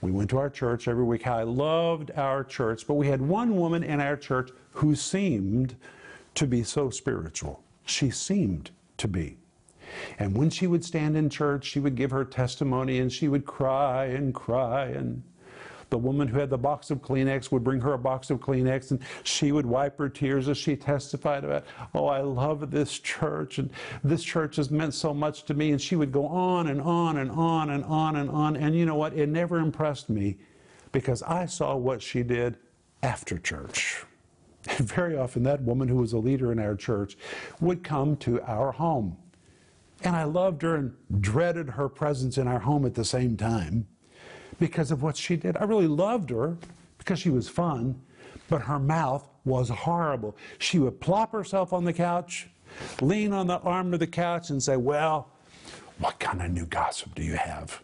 we 0.00 0.10
went 0.10 0.28
to 0.30 0.38
our 0.38 0.50
church 0.50 0.86
every 0.86 1.04
week. 1.04 1.26
I 1.26 1.44
loved 1.44 2.10
our 2.16 2.44
church, 2.44 2.86
but 2.86 2.94
we 2.94 3.06
had 3.06 3.22
one 3.22 3.56
woman 3.56 3.82
in 3.82 4.00
our 4.00 4.16
church 4.16 4.50
who 4.72 4.94
seemed 4.94 5.76
to 6.34 6.46
be 6.46 6.62
so 6.62 6.90
spiritual. 6.90 7.62
She 7.86 8.10
seemed 8.10 8.70
to 8.98 9.08
be. 9.08 9.38
And 10.18 10.36
when 10.36 10.50
she 10.50 10.66
would 10.66 10.84
stand 10.84 11.16
in 11.16 11.30
church, 11.30 11.64
she 11.64 11.80
would 11.80 11.94
give 11.94 12.10
her 12.10 12.24
testimony 12.24 12.98
and 12.98 13.12
she 13.12 13.28
would 13.28 13.46
cry 13.46 14.06
and 14.06 14.34
cry 14.34 14.86
and 14.86 15.22
the 15.94 15.98
woman 15.98 16.26
who 16.26 16.40
had 16.40 16.50
the 16.50 16.58
box 16.58 16.90
of 16.90 17.00
Kleenex 17.00 17.52
would 17.52 17.62
bring 17.62 17.80
her 17.80 17.92
a 17.92 17.98
box 17.98 18.28
of 18.28 18.40
Kleenex 18.40 18.90
and 18.90 18.98
she 19.22 19.52
would 19.52 19.64
wipe 19.64 19.96
her 19.96 20.08
tears 20.08 20.48
as 20.48 20.58
she 20.58 20.74
testified 20.74 21.44
about, 21.44 21.64
oh, 21.94 22.06
I 22.06 22.20
love 22.20 22.68
this 22.72 22.98
church 22.98 23.58
and 23.58 23.70
this 24.02 24.24
church 24.24 24.56
has 24.56 24.72
meant 24.72 24.92
so 24.92 25.14
much 25.14 25.44
to 25.44 25.54
me. 25.54 25.70
And 25.70 25.80
she 25.80 25.94
would 25.94 26.10
go 26.10 26.26
on 26.26 26.66
and 26.66 26.80
on 26.80 27.18
and 27.18 27.30
on 27.30 27.70
and 27.70 27.84
on 27.84 28.16
and 28.16 28.28
on. 28.28 28.56
And 28.56 28.74
you 28.74 28.86
know 28.86 28.96
what? 28.96 29.14
It 29.14 29.28
never 29.28 29.60
impressed 29.60 30.10
me 30.10 30.36
because 30.90 31.22
I 31.22 31.46
saw 31.46 31.76
what 31.76 32.02
she 32.02 32.24
did 32.24 32.56
after 33.04 33.38
church. 33.38 34.04
And 34.66 34.88
very 34.88 35.16
often, 35.16 35.44
that 35.44 35.62
woman 35.62 35.86
who 35.86 35.98
was 35.98 36.12
a 36.12 36.18
leader 36.18 36.50
in 36.50 36.58
our 36.58 36.74
church 36.74 37.16
would 37.60 37.84
come 37.84 38.16
to 38.16 38.42
our 38.42 38.72
home. 38.72 39.16
And 40.02 40.16
I 40.16 40.24
loved 40.24 40.62
her 40.62 40.74
and 40.74 40.92
dreaded 41.20 41.68
her 41.68 41.88
presence 41.88 42.36
in 42.36 42.48
our 42.48 42.58
home 42.58 42.84
at 42.84 42.94
the 42.94 43.04
same 43.04 43.36
time 43.36 43.86
because 44.58 44.90
of 44.90 45.02
what 45.02 45.16
she 45.16 45.36
did. 45.36 45.56
I 45.56 45.64
really 45.64 45.86
loved 45.86 46.30
her 46.30 46.56
because 46.98 47.18
she 47.18 47.30
was 47.30 47.48
fun, 47.48 48.00
but 48.48 48.62
her 48.62 48.78
mouth 48.78 49.28
was 49.44 49.68
horrible. 49.68 50.36
She 50.58 50.78
would 50.78 51.00
plop 51.00 51.32
herself 51.32 51.72
on 51.72 51.84
the 51.84 51.92
couch, 51.92 52.48
lean 53.00 53.32
on 53.32 53.46
the 53.46 53.58
arm 53.58 53.92
of 53.92 54.00
the 54.00 54.06
couch, 54.06 54.50
and 54.50 54.62
say, 54.62 54.76
Well, 54.76 55.28
what 55.98 56.18
kind 56.18 56.42
of 56.42 56.50
new 56.50 56.66
gossip 56.66 57.14
do 57.14 57.22
you 57.22 57.36
have? 57.36 57.82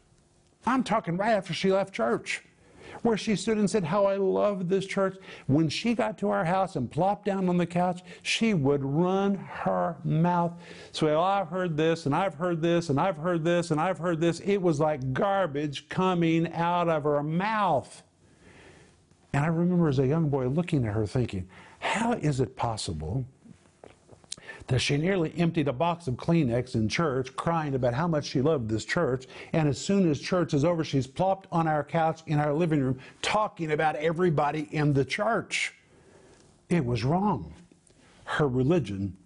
I'm 0.67 0.83
talking 0.83 1.17
right 1.17 1.33
after 1.33 1.55
she 1.55 1.73
left 1.73 1.95
church 1.95 2.43
where 3.03 3.17
she 3.17 3.37
stood 3.37 3.59
and 3.59 3.69
said, 3.69 3.85
How 3.85 4.07
I 4.07 4.17
love 4.17 4.69
this 4.69 4.87
church. 4.87 5.17
When 5.47 5.69
she 5.69 5.95
got 5.95 6.19
to 6.19 6.31
our 6.31 6.45
house 6.45 6.77
and 6.77 6.91
plopped 6.91 7.25
down 7.25 7.49
on 7.49 7.57
the 7.57 7.67
couch, 7.67 8.03
she 8.23 8.55
would 8.55 8.85
run 8.85 9.35
her 9.35 9.97
mouth. 10.05 10.53
So, 10.93 11.07
well, 11.07 11.23
I've 11.23 11.49
heard 11.49 11.77
this, 11.77 12.07
and 12.07 12.15
I've 12.15 12.35
heard 12.35 12.63
this, 12.63 12.91
and 12.91 13.01
I've 13.01 13.17
heard 13.17 13.45
this, 13.45 13.71
and 13.71 13.81
I've 13.81 13.99
heard 13.99 14.21
this. 14.21 14.41
It 14.41 14.59
was 14.59 14.81
like 14.81 15.13
garbage 15.13 15.89
coming 15.89 16.53
out 16.53 16.89
of 16.89 17.05
her 17.05 17.23
mouth. 17.23 18.03
And 19.33 19.45
I 19.45 19.49
remember 19.49 19.89
as 19.89 19.99
a 19.99 20.07
young 20.07 20.29
boy 20.29 20.49
looking 20.49 20.87
at 20.87 20.95
her 20.95 21.07
thinking, 21.07 21.49
How 21.79 22.13
is 22.13 22.41
it 22.41 22.57
possible? 22.57 23.25
That 24.71 24.79
she 24.79 24.97
nearly 24.97 25.35
emptied 25.37 25.67
a 25.67 25.73
box 25.73 26.07
of 26.07 26.15
Kleenex 26.15 26.77
in 26.77 26.89
church, 26.89 27.35
crying 27.35 27.75
about 27.75 27.93
how 27.93 28.07
much 28.07 28.25
she 28.25 28.41
loved 28.41 28.69
this 28.69 28.85
church. 28.85 29.27
And 29.53 29.69
as 29.69 29.79
soon 29.79 30.09
as 30.09 30.21
church 30.21 30.55
is 30.55 30.65
over, 30.65 30.85
she's 30.85 31.09
plopped 31.09 31.49
on 31.51 31.67
our 31.67 31.83
couch 31.83 32.23
in 32.29 32.39
our 32.39 32.55
living 32.55 32.81
room, 32.81 33.01
talking 33.21 33.73
about 33.73 33.97
everybody 33.97 34.69
in 34.71 34.93
the 34.93 35.05
church. 35.05 35.75
It 36.69 36.85
was 36.85 37.03
wrong. 37.03 37.53
Her 38.25 38.47
religion 38.47 39.17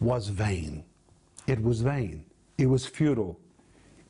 was 0.00 0.28
vain. 0.28 0.84
It 1.46 1.62
was 1.62 1.82
vain. 1.82 2.24
It 2.56 2.66
was 2.66 2.86
futile. 2.86 3.38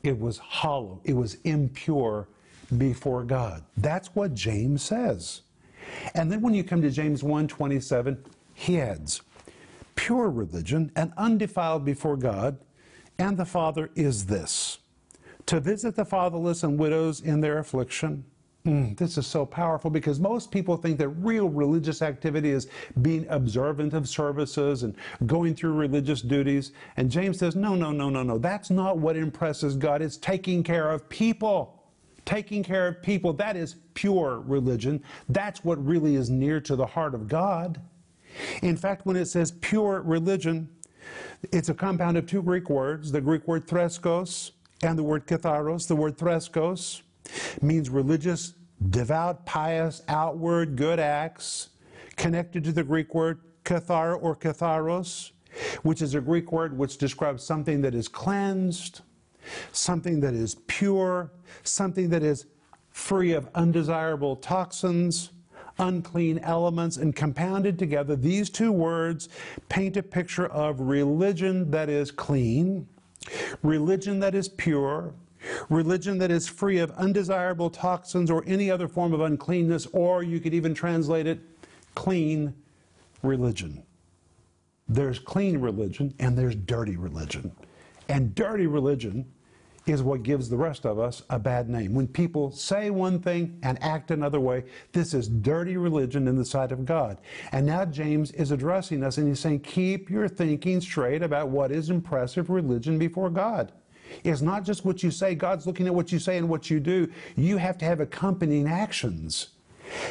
It 0.03 0.17
was 0.17 0.37
hollow. 0.37 1.01
It 1.03 1.13
was 1.13 1.35
impure 1.43 2.29
before 2.77 3.25
God. 3.25 3.65
That's 3.75 4.15
what 4.15 4.33
James 4.33 4.81
says. 4.81 5.41
And 6.15 6.31
then 6.31 6.39
when 6.39 6.53
you 6.53 6.63
come 6.63 6.81
to 6.83 6.89
James 6.89 7.21
1:27, 7.21 8.17
he 8.53 8.79
adds, 8.79 9.21
pure 9.99 10.29
religion 10.29 10.89
and 10.95 11.11
undefiled 11.17 11.83
before 11.83 12.15
God 12.15 12.57
and 13.17 13.37
the 13.37 13.45
Father 13.45 13.89
is 13.95 14.27
this 14.27 14.77
to 15.45 15.59
visit 15.59 15.93
the 15.97 16.05
fatherless 16.05 16.63
and 16.63 16.79
widows 16.79 17.19
in 17.19 17.41
their 17.41 17.57
affliction. 17.57 18.23
Mm, 18.65 18.97
this 18.97 19.17
is 19.17 19.27
so 19.27 19.45
powerful 19.45 19.89
because 19.89 20.17
most 20.17 20.51
people 20.51 20.77
think 20.77 20.97
that 20.99 21.09
real 21.09 21.49
religious 21.49 22.01
activity 22.01 22.49
is 22.49 22.67
being 23.01 23.25
observant 23.29 23.93
of 23.93 24.07
services 24.07 24.83
and 24.83 24.95
going 25.25 25.53
through 25.53 25.73
religious 25.73 26.21
duties. 26.21 26.71
And 26.95 27.11
James 27.11 27.37
says, 27.37 27.57
no, 27.57 27.75
no, 27.75 27.91
no, 27.91 28.09
no, 28.09 28.23
no. 28.23 28.37
That's 28.37 28.69
not 28.69 28.99
what 28.99 29.17
impresses 29.17 29.75
God. 29.75 30.01
It's 30.01 30.17
taking 30.17 30.63
care 30.63 30.91
of 30.91 31.09
people. 31.09 31.83
Taking 32.23 32.63
care 32.63 32.87
of 32.87 33.01
people. 33.01 33.33
That 33.33 33.57
is 33.57 33.75
pure 33.95 34.39
religion. 34.45 35.03
That's 35.27 35.65
what 35.65 35.83
really 35.85 36.15
is 36.15 36.29
near 36.29 36.61
to 36.61 36.77
the 36.77 36.85
heart 36.85 37.13
of 37.15 37.27
God. 37.27 37.81
In 38.61 38.77
fact, 38.77 39.05
when 39.05 39.15
it 39.15 39.25
says 39.25 39.51
pure 39.51 40.01
religion, 40.01 40.69
it's 41.51 41.69
a 41.69 41.73
compound 41.73 42.17
of 42.17 42.25
two 42.25 42.41
Greek 42.41 42.69
words, 42.69 43.11
the 43.11 43.21
Greek 43.21 43.47
word 43.47 43.67
threskos 43.67 44.51
and 44.81 44.97
the 44.97 45.03
word 45.03 45.27
katharos. 45.27 45.87
The 45.87 45.95
word 45.95 46.17
threskos 46.17 47.01
means 47.61 47.89
religious, 47.89 48.53
devout, 48.89 49.45
pious, 49.45 50.01
outward, 50.07 50.75
good 50.75 50.99
acts, 50.99 51.69
connected 52.15 52.63
to 52.65 52.71
the 52.71 52.83
Greek 52.83 53.13
word 53.13 53.39
kathar 53.63 54.21
or 54.21 54.35
katharos, 54.35 55.31
which 55.83 56.01
is 56.01 56.15
a 56.15 56.21
Greek 56.21 56.51
word 56.51 56.77
which 56.77 56.97
describes 56.97 57.43
something 57.43 57.81
that 57.81 57.93
is 57.95 58.07
cleansed, 58.07 59.01
something 59.71 60.19
that 60.19 60.33
is 60.33 60.55
pure, 60.67 61.31
something 61.63 62.09
that 62.09 62.23
is 62.23 62.45
free 62.91 63.33
of 63.33 63.47
undesirable 63.55 64.35
toxins, 64.35 65.31
unclean 65.79 66.39
elements, 66.39 66.97
and 66.97 67.15
compounded 67.15 67.79
together, 67.79 68.15
these 68.15 68.49
two 68.49 68.71
words 68.71 69.29
paint 69.69 69.97
a 69.97 70.03
picture 70.03 70.47
of 70.47 70.79
religion 70.79 71.71
that 71.71 71.89
is 71.89 72.11
clean, 72.11 72.87
religion 73.63 74.19
that 74.19 74.35
is 74.35 74.49
pure, 74.49 75.13
religion 75.69 76.17
that 76.17 76.31
is 76.31 76.47
free 76.47 76.79
of 76.79 76.91
undesirable 76.91 77.69
toxins 77.69 78.29
or 78.29 78.43
any 78.45 78.69
other 78.69 78.87
form 78.87 79.13
of 79.13 79.21
uncleanness, 79.21 79.87
or 79.93 80.21
you 80.21 80.39
could 80.39 80.53
even 80.53 80.73
translate 80.73 81.25
it 81.25 81.39
clean 81.95 82.53
religion. 83.23 83.83
There's 84.87 85.19
clean 85.19 85.59
religion 85.59 86.13
and 86.19 86.37
there's 86.37 86.55
dirty 86.55 86.97
religion. 86.97 87.51
And 88.07 88.33
dirty 88.33 88.67
religion 88.67 89.31
is 89.85 90.03
what 90.03 90.23
gives 90.23 90.49
the 90.49 90.57
rest 90.57 90.85
of 90.85 90.99
us 90.99 91.23
a 91.29 91.39
bad 91.39 91.69
name. 91.69 91.93
When 91.93 92.07
people 92.07 92.51
say 92.51 92.89
one 92.89 93.19
thing 93.19 93.59
and 93.63 93.81
act 93.81 94.11
another 94.11 94.39
way, 94.39 94.63
this 94.91 95.13
is 95.13 95.27
dirty 95.27 95.77
religion 95.77 96.27
in 96.27 96.35
the 96.35 96.45
sight 96.45 96.71
of 96.71 96.85
God. 96.85 97.19
And 97.51 97.65
now 97.65 97.85
James 97.85 98.31
is 98.31 98.51
addressing 98.51 99.03
us 99.03 99.17
and 99.17 99.27
he's 99.27 99.39
saying, 99.39 99.61
keep 99.61 100.09
your 100.09 100.27
thinking 100.27 100.81
straight 100.81 101.23
about 101.23 101.49
what 101.49 101.71
is 101.71 101.89
impressive 101.89 102.49
religion 102.49 102.99
before 102.99 103.29
God. 103.29 103.71
It's 104.23 104.41
not 104.41 104.63
just 104.63 104.85
what 104.85 105.03
you 105.03 105.11
say, 105.11 105.35
God's 105.35 105.67
looking 105.67 105.87
at 105.87 105.93
what 105.93 106.11
you 106.11 106.19
say 106.19 106.37
and 106.37 106.49
what 106.49 106.69
you 106.69 106.79
do. 106.79 107.11
You 107.35 107.57
have 107.57 107.77
to 107.79 107.85
have 107.85 107.99
accompanying 107.99 108.67
actions. 108.67 109.49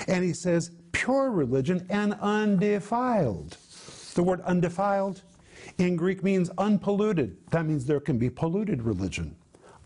And 0.06 0.24
he 0.24 0.32
says, 0.32 0.70
pure 0.92 1.30
religion 1.30 1.86
and 1.90 2.14
undefiled. 2.14 3.56
The 4.14 4.22
word 4.22 4.40
undefiled 4.42 5.22
in 5.78 5.96
Greek 5.96 6.24
means 6.24 6.50
unpolluted. 6.58 7.36
That 7.50 7.66
means 7.66 7.86
there 7.86 8.00
can 8.00 8.18
be 8.18 8.30
polluted 8.30 8.82
religion 8.82 9.36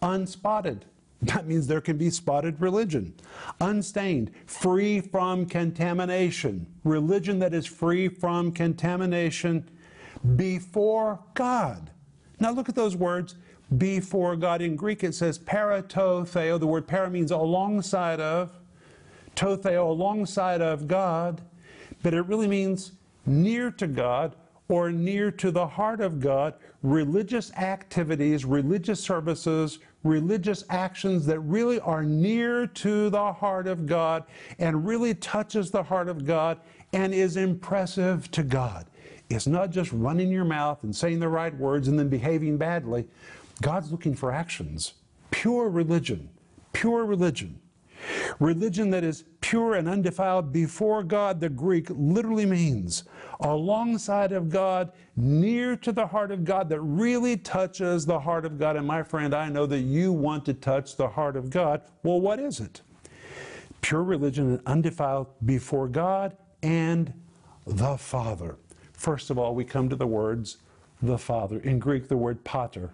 unspotted. 0.03 0.85
That 1.23 1.47
means 1.47 1.69
there 1.69 1.81
can 1.81 1.97
be 1.97 2.11
spotted 2.11 2.61
religion. 2.61 3.15
Unstained, 3.61 4.33
free 4.47 5.01
from 5.01 5.47
contamination. 5.47 6.67
Religion 6.83 7.39
that 7.39 7.55
is 7.55 7.65
free 7.65 8.09
from 8.09 8.51
contamination 8.51 9.69
before 10.37 11.21
God. 11.35 11.91
Now 12.41 12.51
look 12.51 12.69
at 12.69 12.75
those 12.75 12.97
words 12.97 13.37
before 13.79 14.35
God. 14.35 14.61
In 14.63 14.75
Greek 14.75 15.05
it 15.05 15.15
says 15.15 15.39
paratotheo. 15.39 16.59
The 16.59 16.67
word 16.67 16.89
para 16.89 17.09
means 17.09 17.31
alongside 17.31 18.21
of, 18.21 18.59
totheo, 19.37 19.89
alongside 19.89 20.61
of 20.61 20.89
God, 20.89 21.41
but 22.03 22.15
it 22.15 22.23
really 22.23 22.49
means 22.49 22.93
near 23.27 23.71
to 23.71 23.87
God 23.87 24.35
or 24.69 24.91
near 24.91 25.31
to 25.31 25.51
the 25.51 25.67
heart 25.67 26.01
of 26.01 26.19
God, 26.19 26.55
religious 26.83 27.53
activities, 27.53 28.45
religious 28.45 29.01
services, 29.01 29.79
religious 30.05 30.65
actions 30.69 31.27
that 31.27 31.41
really 31.41 31.81
are 31.81 32.03
near 32.03 32.67
to 32.67 33.11
the 33.11 33.33
heart 33.33 33.67
of 33.67 33.87
God 33.87 34.25
and 34.59 34.87
really 34.87 35.15
touches 35.15 35.71
the 35.71 35.83
heart 35.83 36.09
of 36.09 36.25
God 36.25 36.59
and 36.93 37.15
is 37.15 37.37
impressive 37.37 38.31
to 38.33 38.43
God. 38.43 38.87
It's 39.31 39.47
not 39.47 39.71
just 39.71 39.93
running 39.93 40.31
your 40.31 40.45
mouth 40.45 40.83
and 40.83 40.95
saying 40.95 41.21
the 41.21 41.29
right 41.29 41.57
words 41.57 41.89
and 41.89 41.99
then 41.99 42.09
behaving 42.09 42.59
badly. 42.59 43.07
God's 43.63 43.91
looking 43.91 44.15
for 44.15 44.31
actions. 44.33 44.95
Pure 45.31 45.71
religion. 45.71 46.29
Pure 46.73 47.07
religion. 47.07 47.59
Religion 48.41 48.91
that 48.91 49.05
is 49.05 49.25
pure 49.41 49.75
and 49.75 49.89
undefiled 49.89 50.53
before 50.53 51.03
God, 51.03 51.41
the 51.41 51.49
Greek 51.49 51.89
literally 51.91 52.47
means 52.47 53.05
alongside 53.41 54.33
of 54.33 54.49
God, 54.49 54.93
near 55.17 55.77
to 55.77 55.93
the 55.93 56.07
heart 56.07 56.31
of 56.31 56.45
God, 56.45 56.69
that 56.69 56.81
really 56.81 57.37
touches 57.37 58.07
the 58.07 58.21
heart 58.21 58.45
of 58.45 58.59
God. 58.59 58.77
And 58.77 58.87
my 58.87 59.03
friend, 59.03 59.35
I 59.35 59.49
know 59.49 59.67
that 59.67 59.81
you 59.81 60.13
want 60.13 60.45
to 60.47 60.55
touch 60.55 60.97
the 60.97 61.09
heart 61.09 61.37
of 61.37 61.51
God. 61.51 61.83
Well, 62.03 62.21
what 62.21 62.41
is 62.41 62.61
it? 62.61 62.81
Pure 63.81 64.05
religion 64.05 64.51
and 64.51 64.61
undefiled 64.67 65.27
before 65.45 65.89
God 65.89 66.37
and 66.63 67.13
the 67.67 67.97
Father. 67.97 68.57
First 68.93 69.31
of 69.31 69.39
all, 69.39 69.55
we 69.55 69.65
come 69.65 69.89
to 69.89 69.97
the 69.97 70.07
words 70.07 70.59
the 71.03 71.19
Father. 71.19 71.59
In 71.59 71.81
Greek, 71.81 72.07
the 72.07 72.17
word 72.17 72.45
pater. 72.45 72.93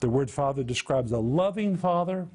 The 0.00 0.08
word 0.08 0.30
Father 0.30 0.62
describes 0.62 1.12
a 1.12 1.18
loving 1.18 1.76
Father 1.76 2.26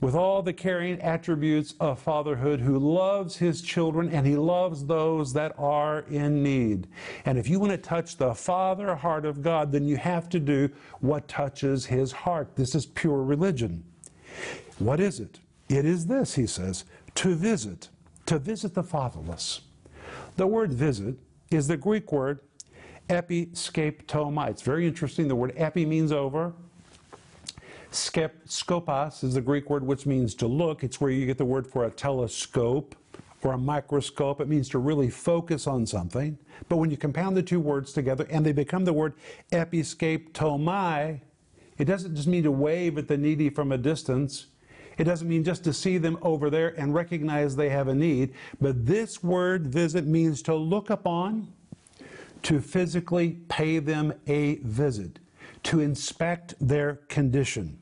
with 0.00 0.14
all 0.14 0.42
the 0.42 0.52
caring 0.52 1.00
attributes 1.00 1.74
of 1.78 1.98
fatherhood 1.98 2.60
who 2.60 2.78
loves 2.78 3.36
his 3.36 3.60
children 3.60 4.08
and 4.08 4.26
he 4.26 4.36
loves 4.36 4.86
those 4.86 5.32
that 5.34 5.54
are 5.58 6.00
in 6.10 6.42
need. 6.42 6.88
And 7.26 7.36
if 7.38 7.48
you 7.48 7.60
want 7.60 7.72
to 7.72 7.78
touch 7.78 8.16
the 8.16 8.34
father 8.34 8.94
heart 8.94 9.26
of 9.26 9.42
God, 9.42 9.72
then 9.72 9.86
you 9.86 9.96
have 9.98 10.28
to 10.30 10.40
do 10.40 10.70
what 11.00 11.28
touches 11.28 11.86
his 11.86 12.12
heart. 12.12 12.56
This 12.56 12.74
is 12.74 12.86
pure 12.86 13.22
religion. 13.22 13.84
What 14.78 15.00
is 15.00 15.20
it? 15.20 15.40
It 15.68 15.84
is 15.84 16.06
this, 16.06 16.34
he 16.34 16.46
says, 16.46 16.84
to 17.16 17.34
visit, 17.34 17.90
to 18.26 18.38
visit 18.38 18.74
the 18.74 18.82
fatherless. 18.82 19.60
The 20.36 20.46
word 20.46 20.72
visit 20.72 21.16
is 21.50 21.68
the 21.68 21.76
Greek 21.76 22.10
word 22.10 22.40
episkeptomai. 23.08 24.48
It's 24.48 24.62
very 24.62 24.86
interesting. 24.86 25.28
The 25.28 25.36
word 25.36 25.52
epi 25.56 25.84
means 25.84 26.12
over, 26.12 26.54
skopos 27.90 29.24
is 29.24 29.34
the 29.34 29.40
Greek 29.40 29.68
word 29.68 29.84
which 29.84 30.06
means 30.06 30.34
to 30.36 30.46
look. 30.46 30.84
It's 30.84 31.00
where 31.00 31.10
you 31.10 31.26
get 31.26 31.38
the 31.38 31.44
word 31.44 31.66
for 31.66 31.84
a 31.84 31.90
telescope 31.90 32.94
or 33.42 33.52
a 33.52 33.58
microscope. 33.58 34.40
It 34.40 34.48
means 34.48 34.68
to 34.70 34.78
really 34.78 35.10
focus 35.10 35.66
on 35.66 35.86
something. 35.86 36.38
But 36.68 36.76
when 36.76 36.90
you 36.90 36.96
compound 36.96 37.36
the 37.36 37.42
two 37.42 37.60
words 37.60 37.92
together 37.92 38.26
and 38.30 38.44
they 38.44 38.52
become 38.52 38.84
the 38.84 38.92
word 38.92 39.14
episkeptomai, 39.52 41.20
it 41.78 41.84
doesn't 41.84 42.14
just 42.14 42.28
mean 42.28 42.42
to 42.42 42.50
wave 42.50 42.98
at 42.98 43.08
the 43.08 43.16
needy 43.16 43.48
from 43.48 43.72
a 43.72 43.78
distance. 43.78 44.46
It 44.98 45.04
doesn't 45.04 45.28
mean 45.28 45.44
just 45.44 45.64
to 45.64 45.72
see 45.72 45.96
them 45.96 46.18
over 46.20 46.50
there 46.50 46.78
and 46.78 46.94
recognize 46.94 47.56
they 47.56 47.70
have 47.70 47.88
a 47.88 47.94
need. 47.94 48.34
But 48.60 48.84
this 48.84 49.22
word 49.22 49.66
visit 49.66 50.06
means 50.06 50.42
to 50.42 50.54
look 50.54 50.90
upon, 50.90 51.48
to 52.42 52.60
physically 52.60 53.38
pay 53.48 53.78
them 53.78 54.12
a 54.26 54.56
visit, 54.56 55.18
to 55.64 55.80
inspect 55.80 56.54
their 56.60 56.96
condition, 57.08 57.78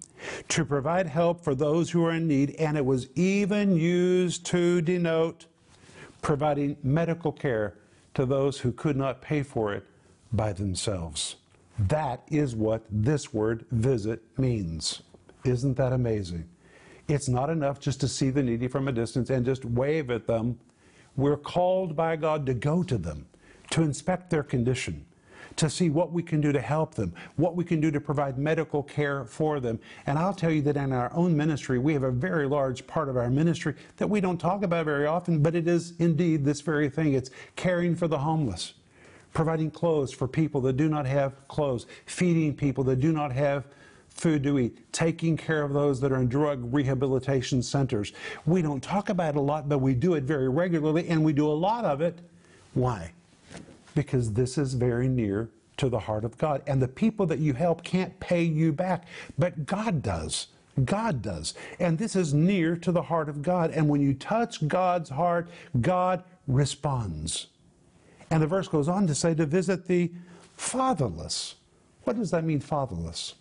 to 0.49 0.65
provide 0.65 1.07
help 1.07 1.43
for 1.43 1.55
those 1.55 1.91
who 1.91 2.05
are 2.05 2.13
in 2.13 2.27
need. 2.27 2.55
And 2.57 2.77
it 2.77 2.85
was 2.85 3.09
even 3.15 3.77
used 3.77 4.45
to 4.47 4.81
denote 4.83 5.47
providing 6.23 6.77
medical 6.83 7.33
care 7.33 7.75
to 8.15 8.27
those 8.27 8.59
who 8.59 8.73
could 8.73 8.97
not 8.97 9.23
pay 9.23 9.43
for 9.43 9.73
it 9.73 9.85
by 10.33 10.53
themselves. 10.53 11.37
That 11.79 12.23
is 12.29 12.57
what 12.57 12.83
this 12.91 13.33
word 13.33 13.65
visit 13.71 14.21
means. 14.37 15.03
Isn't 15.45 15.77
that 15.77 15.93
amazing? 15.93 16.49
It's 17.07 17.29
not 17.29 17.49
enough 17.49 17.79
just 17.79 18.01
to 18.01 18.09
see 18.09 18.31
the 18.31 18.43
needy 18.43 18.69
from 18.69 18.89
a 18.89 18.93
distance 18.93 19.31
and 19.31 19.47
just 19.47 19.65
wave 19.65 20.11
at 20.11 20.27
them. 20.27 20.59
We're 21.17 21.37
called 21.37 21.97
by 21.97 22.17
God 22.17 22.45
to 22.47 22.55
go 22.55 22.83
to 22.83 22.99
them, 22.99 23.27
to 23.71 23.83
inspect 23.83 24.31
their 24.31 24.43
condition, 24.43 25.07
to 25.59 25.69
see 25.69 25.91
what 25.91 26.13
we 26.13 26.23
can 26.23 26.41
do 26.41 26.53
to 26.53 26.61
help 26.61 26.95
them, 26.95 27.13
what 27.37 27.57
we 27.57 27.65
can 27.65 27.81
do 27.81 27.91
to 27.91 28.01
provide 28.01 28.39
medical 28.39 28.83
care 28.83 29.25
for 29.25 29.59
them. 29.61 29.79
And 30.07 30.19
I'll 30.19 30.33
tell 30.33 30.53
you 30.53 30.63
that 30.63 30.77
in 30.77 30.93
our 30.93 31.13
own 31.13 31.37
ministry, 31.37 31.79
we 31.79 31.93
have 31.93 32.05
a 32.05 32.13
very 32.13 32.47
large 32.47 32.87
part 32.87 33.09
of 33.09 33.17
our 33.17 33.29
ministry 33.29 33.75
that 33.97 34.09
we 34.09 34.21
don't 34.21 34.39
talk 34.39 34.63
about 34.63 34.85
very 34.85 35.07
often, 35.07 35.43
but 35.43 35.57
it 35.57 35.67
is 35.67 35.95
indeed 35.99 36.45
this 36.45 36.61
very 36.61 36.89
thing. 36.89 37.15
It's 37.15 37.31
caring 37.57 37.97
for 37.97 38.07
the 38.07 38.19
homeless, 38.19 38.75
providing 39.35 39.73
clothes 39.73 40.13
for 40.13 40.29
people 40.29 40.61
that 40.63 40.77
do 40.77 40.89
not 40.89 41.07
have 41.07 41.47
clothes, 41.49 41.87
feeding 42.07 42.55
people 42.55 42.85
that 42.85 43.01
do 43.01 43.13
not 43.13 43.33
have 43.33 43.67
food 44.09 44.45
to 44.45 44.61
eat, 44.61 44.93
taking 44.93 45.37
care 45.37 45.63
of 45.63 45.73
those 45.73 46.01
that 46.01 46.13
are 46.13 46.21
in 46.21 46.29
drug 46.29 46.73
rehabilitation 46.73 47.63
centers. 47.63 48.13
We 48.47 48.63
don't 48.63 48.83
talk 48.83 49.09
about 49.09 49.35
it 49.35 49.39
a 49.39 49.41
lot, 49.41 49.69
but 49.69 49.79
we 49.79 49.95
do 49.95 50.15
it 50.15 50.23
very 50.23 50.49
regularly, 50.49 51.09
and 51.09 51.25
we 51.25 51.33
do 51.33 51.49
a 51.49 51.53
lot 51.53 51.85
of 51.85 52.01
it. 52.01 52.21
Why? 52.75 53.13
Because 53.95 54.33
this 54.33 54.59
is 54.59 54.75
very 54.75 55.09
near 55.09 55.51
to 55.79 55.89
the 55.89 56.01
heart 56.01 56.25
of 56.25 56.37
God. 56.39 56.63
And 56.67 56.83
the 56.83 56.89
people 56.89 57.27
that 57.27 57.39
you 57.39 57.55
help 57.55 57.83
can't 57.83 58.19
pay 58.21 58.43
you 58.43 58.73
back, 58.73 59.07
but 59.39 59.67
God 59.67 60.03
does. 60.03 60.49
God 60.85 61.23
does. 61.23 61.55
And 61.81 61.99
this 61.99 62.15
is 62.15 62.35
near 62.35 62.77
to 62.77 62.93
the 62.93 63.03
heart 63.03 63.29
of 63.29 63.43
God. 63.43 63.71
And 63.71 63.89
when 63.89 64.01
you 64.01 64.15
touch 64.15 64.67
God's 64.69 65.11
heart, 65.11 65.49
God 65.81 66.23
responds. 66.47 67.49
And 68.31 68.43
the 68.43 68.47
verse 68.47 68.69
goes 68.69 68.89
on 68.89 69.07
to 69.07 69.15
say 69.15 69.35
to 69.35 69.47
visit 69.47 69.87
the 69.87 70.13
fatherless. 70.57 71.57
What 72.05 72.17
does 72.17 72.31
that 72.31 72.45
mean, 72.45 72.61
fatherless? 72.61 73.35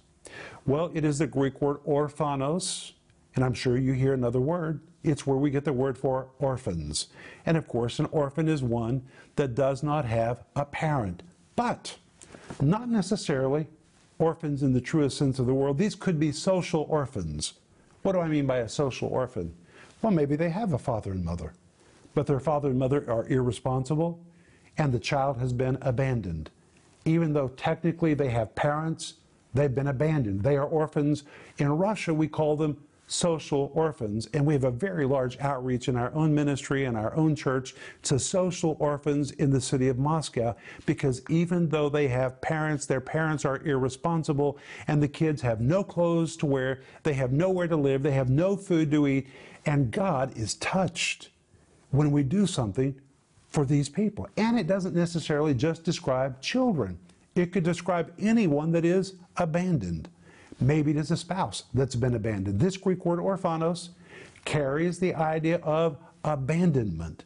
Well, 0.65 0.91
it 0.93 1.05
is 1.05 1.19
the 1.19 1.27
Greek 1.27 1.61
word 1.61 1.77
orphanos, 1.85 2.93
and 3.35 3.43
I'm 3.43 3.53
sure 3.53 3.77
you 3.77 3.93
hear 3.93 4.13
another 4.13 4.41
word. 4.41 4.81
It's 5.07 5.25
where 5.25 5.37
we 5.37 5.49
get 5.49 5.63
the 5.63 5.71
word 5.71 5.97
for 5.97 6.27
orphans. 6.37 7.07
And 7.45 7.55
of 7.55 7.65
course, 7.67 7.99
an 7.99 8.07
orphan 8.11 8.49
is 8.49 8.61
one 8.61 9.03
that 9.37 9.55
does 9.55 9.81
not 9.81 10.03
have 10.03 10.43
a 10.55 10.65
parent. 10.65 11.23
But 11.55 11.97
not 12.61 12.89
necessarily 12.89 13.67
orphans 14.19 14.63
in 14.63 14.73
the 14.73 14.81
truest 14.81 15.17
sense 15.17 15.39
of 15.39 15.45
the 15.45 15.53
word. 15.53 15.77
These 15.77 15.95
could 15.95 16.19
be 16.19 16.33
social 16.33 16.85
orphans. 16.89 17.53
What 18.01 18.11
do 18.13 18.19
I 18.19 18.27
mean 18.27 18.45
by 18.45 18.57
a 18.57 18.69
social 18.69 19.07
orphan? 19.07 19.55
Well, 20.01 20.11
maybe 20.11 20.35
they 20.35 20.49
have 20.49 20.73
a 20.73 20.77
father 20.77 21.11
and 21.11 21.23
mother, 21.23 21.53
but 22.13 22.27
their 22.27 22.39
father 22.39 22.69
and 22.69 22.79
mother 22.79 23.09
are 23.09 23.27
irresponsible, 23.27 24.19
and 24.77 24.93
the 24.93 24.99
child 24.99 25.37
has 25.37 25.53
been 25.53 25.77
abandoned. 25.81 26.51
Even 27.05 27.31
though 27.31 27.47
technically 27.49 28.13
they 28.13 28.29
have 28.29 28.55
parents, 28.55 29.13
they've 29.53 29.73
been 29.73 29.87
abandoned. 29.87 30.43
They 30.43 30.57
are 30.57 30.65
orphans. 30.65 31.23
In 31.57 31.69
Russia, 31.69 32.13
we 32.13 32.27
call 32.27 32.57
them 32.57 32.77
social 33.07 33.71
orphans, 33.73 34.27
and 34.33 34.45
we 34.45 34.53
have 34.53 34.65
a 34.65 34.71
very 34.71 35.05
large 35.05 35.39
outreach 35.39 35.87
in 35.87 35.95
our 35.95 36.13
own 36.13 36.35
ministry 36.35 36.83
and 36.83 36.97
our 36.97 37.15
own 37.15 37.35
church 37.35 37.73
to 38.03 38.19
social 38.19 38.75
orphans 38.79 39.31
in 39.31 39.49
the 39.49 39.61
city 39.61 39.87
of 39.87 39.97
Moscow 39.97 40.55
because 40.85 41.21
even 41.29 41.69
though 41.69 41.87
they 41.87 42.09
have 42.09 42.39
parents, 42.41 42.85
their 42.85 43.01
parents 43.01 43.45
are 43.45 43.61
irresponsible, 43.63 44.57
and 44.87 45.01
the 45.01 45.07
kids 45.07 45.41
have 45.41 45.61
no 45.61 45.83
clothes 45.83 46.35
to 46.37 46.45
wear, 46.45 46.81
they 47.03 47.13
have 47.13 47.31
nowhere 47.31 47.67
to 47.67 47.77
live, 47.77 48.03
they 48.03 48.11
have 48.11 48.29
no 48.29 48.57
food 48.57 48.91
to 48.91 49.07
eat, 49.07 49.27
and 49.65 49.89
God 49.89 50.37
is 50.37 50.55
touched 50.55 51.29
when 51.91 52.11
we 52.11 52.23
do 52.23 52.45
something 52.45 52.99
for 53.47 53.63
these 53.63 53.87
people. 53.87 54.27
And 54.35 54.59
it 54.59 54.67
doesn't 54.67 54.95
necessarily 54.95 55.53
just 55.53 55.83
describe 55.83 56.41
children. 56.41 56.99
It 57.35 57.53
could 57.53 57.63
describe 57.63 58.13
anyone 58.19 58.71
that 58.73 58.83
is 58.83 59.13
abandoned. 59.37 60.09
Maybe 60.59 60.91
it 60.91 60.97
is 60.97 61.11
a 61.11 61.17
spouse 61.17 61.63
that's 61.73 61.95
been 61.95 62.15
abandoned. 62.15 62.59
This 62.59 62.77
Greek 62.77 63.05
word 63.05 63.19
orphanos 63.19 63.89
carries 64.45 64.99
the 64.99 65.13
idea 65.13 65.57
of 65.57 65.97
abandonment. 66.23 67.23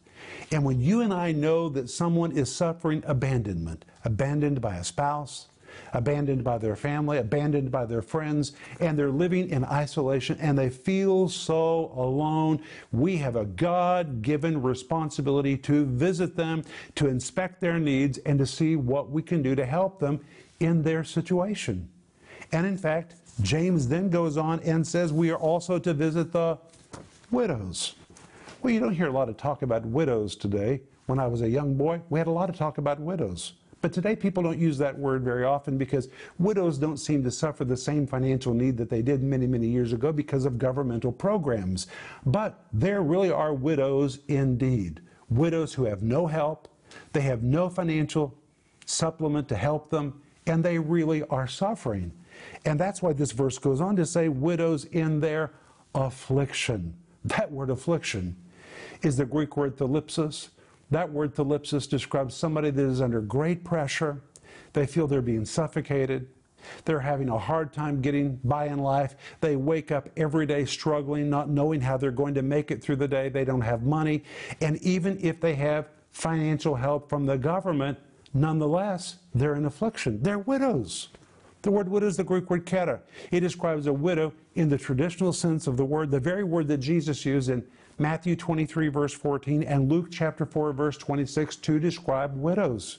And 0.50 0.64
when 0.64 0.80
you 0.80 1.00
and 1.00 1.12
I 1.12 1.32
know 1.32 1.68
that 1.70 1.90
someone 1.90 2.32
is 2.32 2.54
suffering 2.54 3.02
abandonment, 3.06 3.84
abandoned 4.04 4.60
by 4.60 4.76
a 4.76 4.84
spouse, 4.84 5.48
abandoned 5.92 6.44
by 6.44 6.58
their 6.58 6.76
family, 6.76 7.18
abandoned 7.18 7.70
by 7.70 7.86
their 7.86 8.02
friends, 8.02 8.52
and 8.80 8.98
they're 8.98 9.10
living 9.10 9.48
in 9.48 9.64
isolation 9.64 10.36
and 10.40 10.58
they 10.58 10.68
feel 10.68 11.28
so 11.28 11.92
alone. 11.96 12.60
We 12.92 13.16
have 13.18 13.36
a 13.36 13.46
God 13.46 14.22
given 14.22 14.62
responsibility 14.62 15.56
to 15.58 15.86
visit 15.86 16.36
them, 16.36 16.64
to 16.96 17.08
inspect 17.08 17.60
their 17.60 17.78
needs, 17.78 18.18
and 18.18 18.38
to 18.38 18.46
see 18.46 18.76
what 18.76 19.10
we 19.10 19.22
can 19.22 19.42
do 19.42 19.54
to 19.54 19.64
help 19.66 19.98
them 19.98 20.20
in 20.60 20.82
their 20.82 21.04
situation. 21.04 21.88
And 22.52 22.66
in 22.66 22.76
fact, 22.76 23.14
James 23.40 23.88
then 23.88 24.10
goes 24.10 24.36
on 24.36 24.60
and 24.60 24.86
says 24.86 25.12
we 25.12 25.30
are 25.30 25.38
also 25.38 25.78
to 25.78 25.94
visit 25.94 26.32
the 26.32 26.58
widows. 27.30 27.94
Well, 28.62 28.72
you 28.72 28.78
don't 28.78 28.94
hear 28.94 29.08
a 29.08 29.12
lot 29.12 29.28
of 29.28 29.36
talk 29.36 29.62
about 29.62 29.84
widows 29.86 30.36
today. 30.36 30.82
When 31.06 31.18
I 31.18 31.26
was 31.26 31.42
a 31.42 31.48
young 31.48 31.74
boy, 31.74 32.00
we 32.10 32.18
had 32.18 32.28
a 32.28 32.32
lot 32.32 32.48
of 32.48 32.56
talk 32.56 32.78
about 32.78 33.00
widows. 33.00 33.54
But 33.80 33.92
today 33.92 34.14
people 34.14 34.44
don't 34.44 34.60
use 34.60 34.78
that 34.78 34.96
word 34.96 35.24
very 35.24 35.44
often 35.44 35.76
because 35.76 36.08
widows 36.38 36.78
don't 36.78 36.98
seem 36.98 37.24
to 37.24 37.30
suffer 37.32 37.64
the 37.64 37.76
same 37.76 38.06
financial 38.06 38.54
need 38.54 38.76
that 38.76 38.88
they 38.88 39.02
did 39.02 39.24
many, 39.24 39.48
many 39.48 39.66
years 39.66 39.92
ago 39.92 40.12
because 40.12 40.44
of 40.44 40.56
governmental 40.56 41.10
programs. 41.10 41.88
But 42.24 42.64
there 42.72 43.02
really 43.02 43.32
are 43.32 43.52
widows 43.52 44.20
indeed. 44.28 45.00
Widows 45.28 45.74
who 45.74 45.84
have 45.84 46.02
no 46.02 46.28
help, 46.28 46.68
they 47.12 47.22
have 47.22 47.42
no 47.42 47.68
financial 47.68 48.38
supplement 48.86 49.48
to 49.48 49.56
help 49.56 49.90
them, 49.90 50.22
and 50.46 50.62
they 50.62 50.78
really 50.78 51.24
are 51.24 51.48
suffering. 51.48 52.12
And 52.64 52.78
that's 52.78 53.02
why 53.02 53.12
this 53.12 53.32
verse 53.32 53.58
goes 53.58 53.80
on 53.80 53.96
to 53.96 54.06
say, 54.06 54.28
widows 54.28 54.84
in 54.86 55.20
their 55.20 55.50
affliction. 55.94 56.94
That 57.24 57.50
word 57.50 57.70
affliction 57.70 58.36
is 59.02 59.16
the 59.16 59.24
Greek 59.24 59.56
word 59.56 59.76
thalipsis. 59.76 60.48
That 60.90 61.10
word 61.10 61.34
thalipsis 61.34 61.88
describes 61.88 62.34
somebody 62.34 62.70
that 62.70 62.82
is 62.82 63.00
under 63.00 63.20
great 63.20 63.64
pressure. 63.64 64.20
They 64.72 64.86
feel 64.86 65.06
they're 65.06 65.22
being 65.22 65.44
suffocated. 65.44 66.28
They're 66.84 67.00
having 67.00 67.28
a 67.28 67.38
hard 67.38 67.72
time 67.72 68.00
getting 68.00 68.36
by 68.44 68.66
in 68.66 68.78
life. 68.78 69.16
They 69.40 69.56
wake 69.56 69.90
up 69.90 70.08
every 70.16 70.46
day 70.46 70.64
struggling, 70.64 71.28
not 71.28 71.48
knowing 71.48 71.80
how 71.80 71.96
they're 71.96 72.10
going 72.10 72.34
to 72.34 72.42
make 72.42 72.70
it 72.70 72.82
through 72.82 72.96
the 72.96 73.08
day. 73.08 73.28
They 73.28 73.44
don't 73.44 73.62
have 73.62 73.82
money. 73.82 74.22
And 74.60 74.76
even 74.82 75.18
if 75.20 75.40
they 75.40 75.54
have 75.56 75.88
financial 76.12 76.76
help 76.76 77.08
from 77.08 77.26
the 77.26 77.36
government, 77.36 77.98
nonetheless, 78.32 79.16
they're 79.34 79.56
in 79.56 79.64
affliction. 79.64 80.22
They're 80.22 80.38
widows. 80.38 81.08
The 81.62 81.70
word 81.70 81.88
widow 81.88 82.08
is 82.08 82.16
the 82.16 82.24
Greek 82.24 82.50
word 82.50 82.66
kera. 82.66 83.00
It 83.30 83.40
describes 83.40 83.86
a 83.86 83.92
widow 83.92 84.32
in 84.56 84.68
the 84.68 84.76
traditional 84.76 85.32
sense 85.32 85.68
of 85.68 85.76
the 85.76 85.84
word, 85.84 86.10
the 86.10 86.18
very 86.18 86.42
word 86.42 86.66
that 86.68 86.78
Jesus 86.78 87.24
used 87.24 87.50
in 87.50 87.64
Matthew 87.98 88.34
23, 88.34 88.88
verse 88.88 89.12
14, 89.12 89.62
and 89.62 89.88
Luke 89.88 90.08
chapter 90.10 90.44
4, 90.44 90.72
verse 90.72 90.96
26 90.96 91.56
to 91.56 91.78
describe 91.78 92.36
widows. 92.36 92.98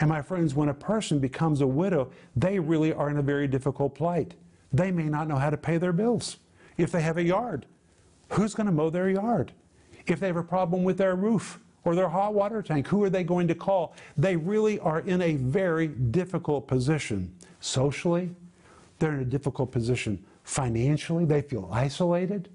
And 0.00 0.08
my 0.10 0.22
friends, 0.22 0.54
when 0.54 0.68
a 0.68 0.74
person 0.74 1.20
becomes 1.20 1.60
a 1.60 1.66
widow, 1.66 2.10
they 2.34 2.58
really 2.58 2.92
are 2.92 3.10
in 3.10 3.18
a 3.18 3.22
very 3.22 3.46
difficult 3.46 3.94
plight. 3.94 4.34
They 4.72 4.90
may 4.90 5.04
not 5.04 5.28
know 5.28 5.36
how 5.36 5.50
to 5.50 5.56
pay 5.56 5.78
their 5.78 5.92
bills. 5.92 6.38
If 6.76 6.90
they 6.90 7.02
have 7.02 7.16
a 7.16 7.22
yard, 7.22 7.66
who's 8.32 8.54
going 8.54 8.66
to 8.66 8.72
mow 8.72 8.90
their 8.90 9.08
yard? 9.08 9.52
If 10.06 10.18
they 10.18 10.26
have 10.26 10.36
a 10.36 10.42
problem 10.42 10.82
with 10.82 10.98
their 10.98 11.14
roof, 11.14 11.60
or 11.84 11.94
their 11.94 12.08
hot 12.08 12.34
water 12.34 12.60
tank. 12.60 12.86
Who 12.88 13.02
are 13.02 13.08
they 13.08 13.24
going 13.24 13.48
to 13.48 13.54
call? 13.54 13.94
They 14.16 14.36
really 14.36 14.78
are 14.80 15.00
in 15.00 15.22
a 15.22 15.36
very 15.36 15.88
difficult 15.88 16.68
position. 16.68 17.34
Socially, 17.60 18.30
they're 18.98 19.14
in 19.14 19.20
a 19.20 19.24
difficult 19.24 19.72
position. 19.72 20.22
Financially, 20.44 21.24
they 21.24 21.42
feel 21.42 21.68
isolated. 21.72 22.48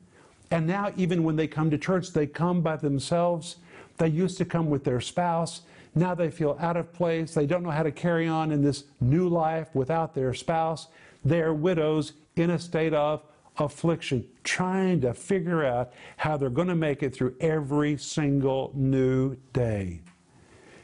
And 0.51 0.67
now, 0.67 0.91
even 0.97 1.23
when 1.23 1.35
they 1.35 1.47
come 1.47 1.69
to 1.71 1.77
church, 1.77 2.11
they 2.11 2.27
come 2.27 2.61
by 2.61 2.75
themselves. 2.75 3.57
They 3.97 4.07
used 4.07 4.37
to 4.37 4.45
come 4.45 4.69
with 4.69 4.83
their 4.83 5.01
spouse. 5.01 5.61
Now 5.95 6.15
they 6.15 6.31
feel 6.31 6.57
out 6.59 6.77
of 6.77 6.91
place. 6.93 7.33
They 7.33 7.45
don't 7.45 7.63
know 7.63 7.71
how 7.71 7.83
to 7.83 7.91
carry 7.91 8.27
on 8.27 8.51
in 8.51 8.63
this 8.63 8.85
new 8.99 9.29
life 9.29 9.69
without 9.73 10.13
their 10.15 10.33
spouse. 10.33 10.87
They 11.23 11.41
are 11.41 11.53
widows 11.53 12.13
in 12.35 12.49
a 12.49 12.59
state 12.59 12.93
of 12.93 13.23
affliction, 13.57 14.25
trying 14.43 15.01
to 15.01 15.13
figure 15.13 15.63
out 15.63 15.93
how 16.17 16.37
they're 16.37 16.49
going 16.49 16.67
to 16.67 16.75
make 16.75 17.03
it 17.03 17.13
through 17.13 17.35
every 17.39 17.97
single 17.97 18.71
new 18.73 19.35
day. 19.53 20.01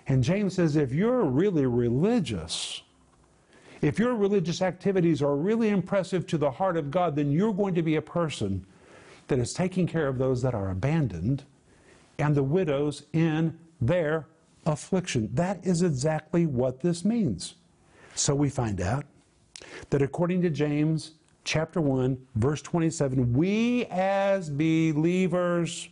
And 0.07 0.23
James 0.23 0.55
says 0.55 0.75
if 0.75 0.93
you're 0.93 1.23
really 1.23 1.65
religious, 1.65 2.83
if 3.81 3.97
your 3.97 4.15
religious 4.15 4.61
activities 4.61 5.21
are 5.21 5.35
really 5.35 5.69
impressive 5.69 6.27
to 6.27 6.37
the 6.37 6.51
heart 6.51 6.77
of 6.77 6.91
God, 6.91 7.15
then 7.15 7.31
you're 7.31 7.53
going 7.53 7.75
to 7.75 7.81
be 7.81 7.95
a 7.95 8.01
person 8.01 8.65
that 9.27 9.39
is 9.39 9.53
taking 9.53 9.87
care 9.87 10.07
of 10.07 10.17
those 10.17 10.41
that 10.41 10.53
are 10.53 10.69
abandoned 10.69 11.43
and 12.17 12.35
the 12.35 12.43
widows 12.43 13.03
in 13.13 13.57
their 13.79 14.27
affliction. 14.65 15.29
That 15.33 15.65
is 15.65 15.81
exactly 15.81 16.45
what 16.45 16.81
this 16.81 17.05
means. 17.05 17.55
So 18.15 18.35
we 18.35 18.49
find 18.49 18.81
out 18.81 19.05
that 19.89 20.01
according 20.01 20.41
to 20.41 20.49
James 20.49 21.13
chapter 21.45 21.79
1, 21.79 22.17
verse 22.35 22.61
27, 22.61 23.33
we 23.33 23.85
as 23.85 24.49
believers 24.49 25.89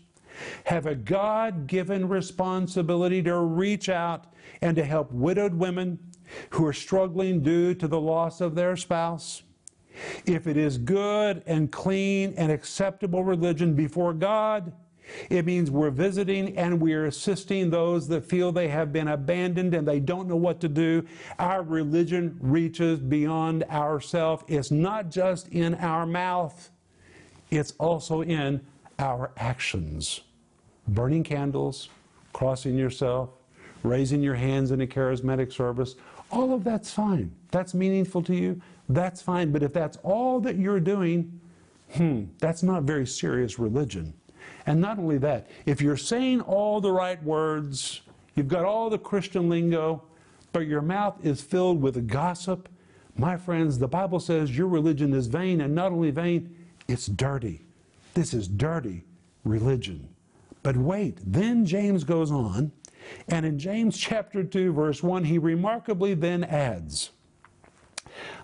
have 0.66 0.86
a 0.86 0.96
God 0.96 1.68
given 1.68 2.08
responsibility 2.08 3.22
to 3.24 3.38
reach 3.38 3.90
out 3.90 4.34
and 4.62 4.76
to 4.76 4.84
help 4.84 5.12
widowed 5.12 5.54
women 5.54 6.00
who 6.52 6.66
are 6.66 6.74
struggling 6.74 7.42
due 7.42 7.74
to 7.76 7.88
the 7.88 8.00
loss 8.00 8.42
of 8.42 8.56
their 8.56 8.76
spouse. 8.76 9.44
If 10.26 10.48
it 10.48 10.58
is 10.58 10.78
good 10.78 11.44
and 11.46 11.72
clean 11.72 12.34
and 12.38 12.52
acceptable 12.52 13.24
religion 13.24 13.74
before 13.74 14.14
God, 14.14 14.74
it 15.30 15.46
means 15.46 15.72
we're 15.72 15.90
visiting 15.90 16.58
and 16.58 16.82
we're 16.82 17.06
assisting 17.06 17.70
those 17.70 18.08
that 18.10 18.26
feel 18.26 18.52
they 18.52 18.68
have 18.68 18.92
been 18.92 19.08
abandoned 19.08 19.74
and 19.74 19.88
they 19.88 20.00
don't 20.00 20.28
know 20.28 20.36
what 20.36 20.60
to 20.62 20.68
do. 20.68 21.06
Our 21.40 21.64
religion 21.64 22.38
reaches 22.42 23.00
beyond 23.00 23.64
ourself. 23.66 24.44
It's 24.48 24.70
not 24.70 25.10
just 25.10 25.48
in 25.50 25.76
our 25.76 26.06
mouth, 26.06 26.70
it's 27.50 27.74
also 27.80 28.22
in 28.22 28.66
our 29.00 29.32
actions. 29.38 30.22
Burning 30.88 31.24
candles, 31.24 31.90
crossing 32.34 32.78
yourself, 32.78 33.30
raising 33.84 34.22
your 34.22 34.36
hands 34.36 34.72
in 34.72 34.82
a 34.82 34.88
charismatic 34.88 35.52
service, 35.52 35.96
all 36.32 36.54
of 36.54 36.64
that's 36.64 36.92
fine. 36.92 37.32
That's 37.52 37.74
meaningful 37.74 38.22
to 38.24 38.36
you. 38.36 38.62
That's 38.90 39.22
fine. 39.22 39.52
But 39.52 39.64
if 39.64 39.74
that's 39.74 39.98
all 40.04 40.40
that 40.42 40.58
you're 40.58 40.80
doing, 40.80 41.40
hmm, 41.94 42.26
that's 42.40 42.64
not 42.64 42.84
very 42.84 43.08
serious 43.08 43.60
religion. 43.60 44.14
And 44.66 44.82
not 44.82 45.00
only 45.00 45.18
that, 45.20 45.50
if 45.66 45.82
you're 45.82 45.98
saying 45.98 46.42
all 46.42 46.82
the 46.82 46.92
right 46.92 47.22
words, 47.24 48.02
you've 48.36 48.48
got 48.48 48.66
all 48.66 48.90
the 48.90 48.98
Christian 48.98 49.50
lingo, 49.50 50.04
but 50.52 50.68
your 50.68 50.82
mouth 50.82 51.26
is 51.26 51.42
filled 51.42 51.82
with 51.82 52.08
gossip, 52.08 52.70
my 53.18 53.36
friends, 53.36 53.80
the 53.80 53.88
Bible 53.88 54.20
says 54.20 54.56
your 54.56 54.68
religion 54.68 55.14
is 55.14 55.28
vain, 55.28 55.62
and 55.62 55.74
not 55.74 55.92
only 55.92 56.12
vain, 56.12 56.56
it's 56.88 57.08
dirty. 57.08 57.66
This 58.14 58.34
is 58.34 58.48
dirty 58.48 59.04
religion. 59.44 60.10
But 60.68 60.76
wait, 60.76 61.20
then 61.26 61.66
James 61.66 62.04
goes 62.04 62.30
on, 62.30 62.74
and 63.30 63.46
in 63.46 63.58
James 63.58 63.98
chapter 63.98 64.44
2, 64.44 64.74
verse 64.74 65.02
1, 65.02 65.24
he 65.24 65.38
remarkably 65.38 66.14
then 66.14 66.44
adds, 66.44 67.12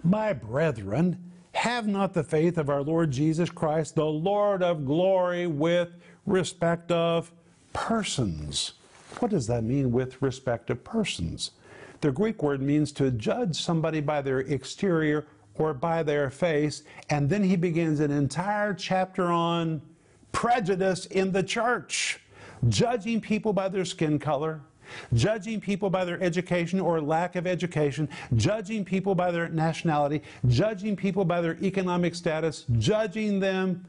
My 0.05 0.31
brethren, 0.31 1.33
have 1.51 1.85
not 1.85 2.13
the 2.13 2.23
faith 2.23 2.57
of 2.57 2.69
our 2.69 2.81
Lord 2.81 3.11
Jesus 3.11 3.49
Christ, 3.49 3.95
the 3.95 4.05
Lord 4.05 4.63
of 4.63 4.85
glory, 4.85 5.47
with 5.47 5.97
respect 6.25 6.93
of 6.93 7.33
persons. 7.73 8.75
What 9.19 9.31
does 9.31 9.47
that 9.47 9.65
mean 9.65 9.91
with 9.91 10.21
respect 10.21 10.69
of 10.69 10.81
persons? 10.85 11.51
The 11.99 12.13
Greek 12.13 12.41
word 12.41 12.61
means 12.61 12.93
to 12.93 13.11
judge 13.11 13.61
somebody 13.61 13.99
by 13.99 14.21
their 14.21 14.39
exterior 14.39 15.27
or 15.55 15.73
by 15.73 16.03
their 16.03 16.29
face, 16.29 16.83
and 17.09 17.29
then 17.29 17.43
he 17.43 17.57
begins 17.57 17.99
an 17.99 18.11
entire 18.11 18.73
chapter 18.73 19.25
on 19.25 19.81
prejudice 20.33 21.05
in 21.05 21.31
the 21.31 21.41
church, 21.41 22.19
judging 22.67 23.21
people 23.21 23.53
by 23.53 23.69
their 23.69 23.85
skin 23.85 24.19
color, 24.19 24.59
judging 25.13 25.61
people 25.61 25.89
by 25.89 26.03
their 26.03 26.21
education 26.21 26.81
or 26.81 26.99
lack 26.99 27.37
of 27.37 27.47
education, 27.47 28.09
judging 28.35 28.83
people 28.83 29.15
by 29.15 29.31
their 29.31 29.47
nationality, 29.47 30.21
judging 30.47 30.95
people 30.95 31.23
by 31.23 31.39
their 31.39 31.57
economic 31.63 32.13
status, 32.13 32.65
judging 32.77 33.39
them 33.39 33.85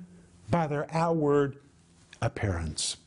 by 0.50 0.66
their 0.68 0.86
outward 0.94 1.56
appearance. 2.22 2.98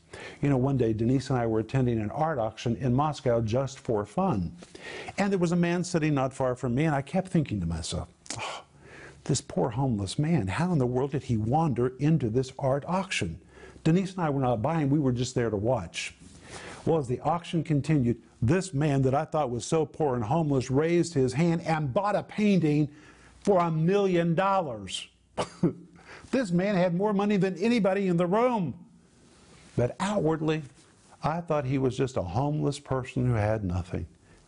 You 0.42 0.48
know, 0.48 0.56
one 0.56 0.76
day 0.76 0.92
Denise 0.92 1.30
and 1.30 1.38
I 1.38 1.46
were 1.46 1.60
attending 1.60 2.00
an 2.00 2.10
art 2.10 2.38
auction 2.38 2.76
in 2.76 2.94
Moscow 2.94 3.40
just 3.40 3.78
for 3.78 4.04
fun. 4.04 4.52
And 5.16 5.30
there 5.30 5.38
was 5.38 5.52
a 5.52 5.56
man 5.56 5.84
sitting 5.84 6.14
not 6.14 6.32
far 6.32 6.54
from 6.54 6.74
me, 6.74 6.84
and 6.84 6.94
I 6.94 7.02
kept 7.02 7.28
thinking 7.28 7.60
to 7.60 7.66
myself, 7.66 8.08
this 9.28 9.40
poor 9.40 9.70
homeless 9.70 10.18
man, 10.18 10.48
how 10.48 10.72
in 10.72 10.78
the 10.78 10.86
world 10.86 11.12
did 11.12 11.22
he 11.22 11.36
wander 11.36 11.92
into 11.98 12.28
this 12.28 12.52
art 12.58 12.84
auction? 12.86 13.40
Denise 13.84 14.12
and 14.12 14.22
I 14.22 14.30
were 14.30 14.40
not 14.40 14.60
buying, 14.60 14.90
we 14.90 14.98
were 14.98 15.12
just 15.12 15.34
there 15.34 15.50
to 15.50 15.56
watch. 15.56 16.14
Well, 16.84 16.98
as 16.98 17.06
the 17.06 17.20
auction 17.20 17.62
continued, 17.62 18.20
this 18.42 18.74
man 18.74 19.02
that 19.02 19.14
I 19.14 19.24
thought 19.24 19.50
was 19.50 19.64
so 19.64 19.86
poor 19.86 20.14
and 20.14 20.24
homeless 20.24 20.70
raised 20.70 21.14
his 21.14 21.32
hand 21.32 21.62
and 21.62 21.92
bought 21.92 22.16
a 22.16 22.22
painting 22.22 22.88
for 23.40 23.60
a 23.60 23.70
million 23.70 24.34
dollars. 24.34 25.06
This 26.30 26.50
man 26.50 26.74
had 26.74 26.94
more 26.94 27.12
money 27.12 27.36
than 27.36 27.56
anybody 27.56 28.08
in 28.08 28.16
the 28.16 28.26
room. 28.26 28.74
But 29.76 29.96
outwardly, 30.00 30.62
I 31.22 31.40
thought 31.40 31.64
he 31.64 31.78
was 31.78 31.96
just 31.96 32.16
a 32.16 32.22
homeless 32.22 32.78
person 32.78 33.26
who 33.26 33.34
had 33.34 33.64
nothing. 33.64 34.06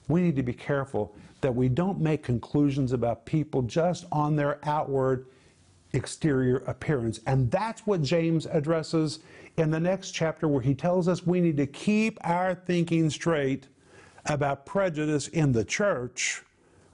We 0.09 0.21
need 0.21 0.37
to 0.37 0.43
be 0.43 0.53
careful 0.53 1.15
that 1.41 1.55
we 1.55 1.69
don't 1.69 2.01
make 2.01 2.23
conclusions 2.23 2.93
about 2.93 3.25
people 3.25 3.63
just 3.63 4.07
on 4.13 4.37
their 4.37 4.59
outward 4.65 5.27
exterior 5.93 6.59
appearance. 6.67 7.21
And 7.27 7.51
that's 7.51 7.87
what 7.87 8.03
James 8.03 8.47
addresses 8.47 9.21
in 9.57 9.71
the 9.71 9.81
next 9.81 10.13
chapter, 10.13 10.47
where 10.49 10.63
he 10.63 10.75
tells 10.75 11.09
us 11.09 11.27
we 11.27 11.41
need 11.41 11.57
to 11.57 11.67
keep 11.67 12.19
our 12.23 12.55
thinking 12.55 13.11
straight 13.11 13.69
about 14.27 14.67
prejudice 14.67 15.29
in 15.29 15.53
the 15.53 15.65
church. 15.65 16.43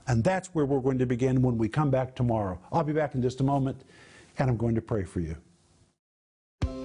And 0.09 0.23
that's 0.23 0.55
where 0.55 0.65
we're 0.65 0.81
going 0.81 0.99
to 0.99 1.07
begin 1.07 1.43
when 1.43 1.59
we 1.59 1.69
come 1.69 1.91
back 1.91 2.15
tomorrow. 2.15 2.59
I'll 2.73 2.85
be 2.85 2.93
back 2.93 3.15
in 3.15 3.23
just 3.23 3.41
a 3.41 3.45
moment, 3.45 3.83
and 4.39 4.49
I'm 4.49 4.57
going 4.57 4.77
to 4.77 4.83
pray 4.83 5.05
for 5.05 5.21
you. 5.21 5.37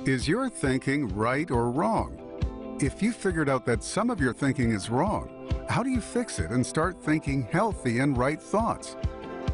Is 0.06 0.28
your 0.28 0.50
thinking 0.50 1.08
right 1.16 1.50
or 1.52 1.70
wrong? 1.70 2.31
If 2.82 3.04
you 3.04 3.12
figured 3.12 3.48
out 3.48 3.64
that 3.68 3.84
some 3.84 4.10
of 4.10 4.20
your 4.20 4.34
thinking 4.34 4.72
is 4.72 4.90
wrong, 4.90 5.30
how 5.70 5.84
do 5.84 5.92
you 5.92 6.02
fix 6.02 6.40
it 6.40 6.50
and 6.50 6.66
start 6.66 7.00
thinking 7.00 7.44
healthy 7.44 8.00
and 8.00 8.18
right 8.18 8.42
thoughts? 8.42 8.96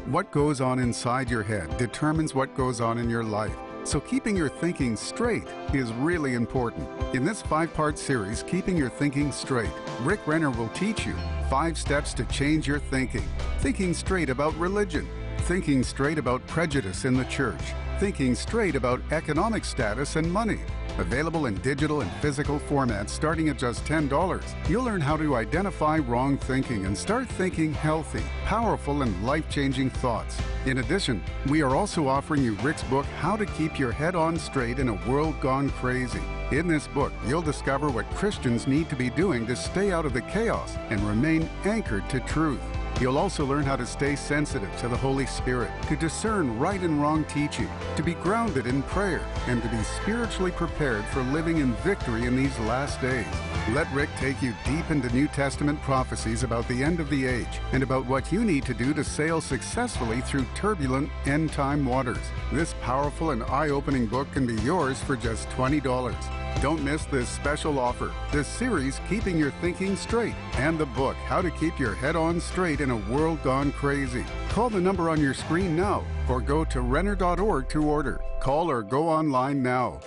What 0.06 0.30
goes 0.30 0.62
on 0.62 0.78
inside 0.78 1.28
your 1.28 1.42
head 1.42 1.76
determines 1.76 2.34
what 2.34 2.54
goes 2.54 2.80
on 2.80 2.96
in 2.96 3.10
your 3.10 3.22
life. 3.22 3.54
So 3.84 4.00
keeping 4.00 4.34
your 4.34 4.48
thinking 4.48 4.96
straight 4.96 5.46
is 5.74 5.92
really 5.92 6.32
important. 6.32 6.88
In 7.14 7.22
this 7.22 7.42
five-part 7.42 7.98
series, 7.98 8.42
Keeping 8.44 8.78
Your 8.78 8.88
Thinking 8.88 9.30
Straight, 9.30 9.72
Rick 10.00 10.26
Renner 10.26 10.50
will 10.50 10.70
teach 10.70 11.04
you 11.04 11.14
five 11.50 11.76
steps 11.76 12.14
to 12.14 12.24
change 12.24 12.66
your 12.66 12.78
thinking. 12.78 13.24
Thinking 13.58 13.92
straight 13.92 14.30
about 14.30 14.56
religion, 14.56 15.06
thinking 15.40 15.82
straight 15.82 16.16
about 16.16 16.46
prejudice 16.46 17.04
in 17.04 17.14
the 17.14 17.26
church, 17.26 17.60
Thinking 17.98 18.36
Straight 18.36 18.76
about 18.76 19.00
economic 19.10 19.64
status 19.64 20.14
and 20.14 20.32
money. 20.32 20.60
Available 20.98 21.46
in 21.46 21.56
digital 21.62 22.00
and 22.00 22.12
physical 22.22 22.60
formats 22.60 23.08
starting 23.08 23.48
at 23.48 23.58
just 23.58 23.84
$10. 23.86 24.44
You'll 24.68 24.84
learn 24.84 25.00
how 25.00 25.16
to 25.16 25.34
identify 25.34 25.98
wrong 25.98 26.38
thinking 26.38 26.86
and 26.86 26.96
start 26.96 27.28
thinking 27.28 27.74
healthy, 27.74 28.22
powerful, 28.44 29.02
and 29.02 29.26
life 29.26 29.50
changing 29.50 29.90
thoughts. 29.90 30.40
In 30.64 30.78
addition, 30.78 31.20
we 31.48 31.60
are 31.60 31.74
also 31.74 32.06
offering 32.06 32.44
you 32.44 32.52
Rick's 32.62 32.84
book, 32.84 33.04
How 33.18 33.34
to 33.34 33.46
Keep 33.46 33.80
Your 33.80 33.90
Head 33.90 34.14
On 34.14 34.38
Straight 34.38 34.78
in 34.78 34.90
a 34.90 35.10
World 35.10 35.34
Gone 35.40 35.68
Crazy. 35.70 36.22
In 36.52 36.68
this 36.68 36.86
book, 36.86 37.12
you'll 37.26 37.42
discover 37.42 37.90
what 37.90 38.08
Christians 38.10 38.68
need 38.68 38.88
to 38.90 38.96
be 38.96 39.10
doing 39.10 39.44
to 39.48 39.56
stay 39.56 39.90
out 39.90 40.06
of 40.06 40.12
the 40.12 40.22
chaos 40.22 40.76
and 40.90 41.00
remain 41.00 41.50
anchored 41.64 42.08
to 42.10 42.20
truth. 42.20 42.60
You'll 43.00 43.18
also 43.18 43.46
learn 43.46 43.62
how 43.62 43.76
to 43.76 43.86
stay 43.86 44.16
sensitive 44.16 44.76
to 44.78 44.88
the 44.88 44.96
Holy 44.96 45.24
Spirit, 45.24 45.70
to 45.86 45.94
discern 45.94 46.58
right 46.58 46.80
and 46.80 47.00
wrong 47.00 47.24
teaching, 47.26 47.68
to 47.94 48.02
be 48.02 48.14
grounded 48.14 48.66
in 48.66 48.82
prayer, 48.82 49.24
and 49.46 49.62
to 49.62 49.68
be 49.68 49.80
spiritually 49.84 50.50
prepared 50.50 51.04
for 51.06 51.22
living 51.22 51.58
in 51.58 51.74
victory 51.74 52.24
in 52.24 52.34
these 52.34 52.58
last 52.60 53.00
days. 53.00 53.24
Let 53.70 53.92
Rick 53.92 54.08
take 54.16 54.42
you 54.42 54.52
deep 54.64 54.90
into 54.90 55.14
New 55.14 55.28
Testament 55.28 55.80
prophecies 55.82 56.42
about 56.42 56.66
the 56.66 56.82
end 56.82 56.98
of 56.98 57.08
the 57.08 57.24
age 57.24 57.60
and 57.72 57.84
about 57.84 58.06
what 58.06 58.32
you 58.32 58.44
need 58.44 58.64
to 58.64 58.74
do 58.74 58.92
to 58.94 59.04
sail 59.04 59.40
successfully 59.40 60.20
through 60.22 60.46
turbulent 60.56 61.08
end 61.24 61.52
time 61.52 61.84
waters. 61.84 62.32
This 62.52 62.74
powerful 62.80 63.30
and 63.30 63.44
eye 63.44 63.68
opening 63.68 64.06
book 64.06 64.30
can 64.32 64.44
be 64.44 64.60
yours 64.62 65.00
for 65.00 65.14
just 65.14 65.48
$20. 65.50 66.47
Don't 66.60 66.82
miss 66.82 67.04
this 67.04 67.28
special 67.28 67.78
offer 67.78 68.12
this 68.32 68.48
series, 68.48 69.00
Keeping 69.08 69.38
Your 69.38 69.52
Thinking 69.60 69.94
Straight, 69.96 70.34
and 70.54 70.76
the 70.76 70.86
book, 70.86 71.16
How 71.16 71.40
to 71.40 71.50
Keep 71.52 71.78
Your 71.78 71.94
Head 71.94 72.16
On 72.16 72.40
Straight 72.40 72.80
in 72.80 72.90
a 72.90 72.96
World 72.96 73.42
Gone 73.42 73.72
Crazy. 73.72 74.24
Call 74.48 74.68
the 74.68 74.80
number 74.80 75.08
on 75.08 75.20
your 75.20 75.34
screen 75.34 75.76
now 75.76 76.04
or 76.28 76.40
go 76.40 76.64
to 76.64 76.80
Renner.org 76.80 77.68
to 77.68 77.84
order. 77.84 78.20
Call 78.40 78.70
or 78.70 78.82
go 78.82 79.08
online 79.08 79.62
now. 79.62 80.00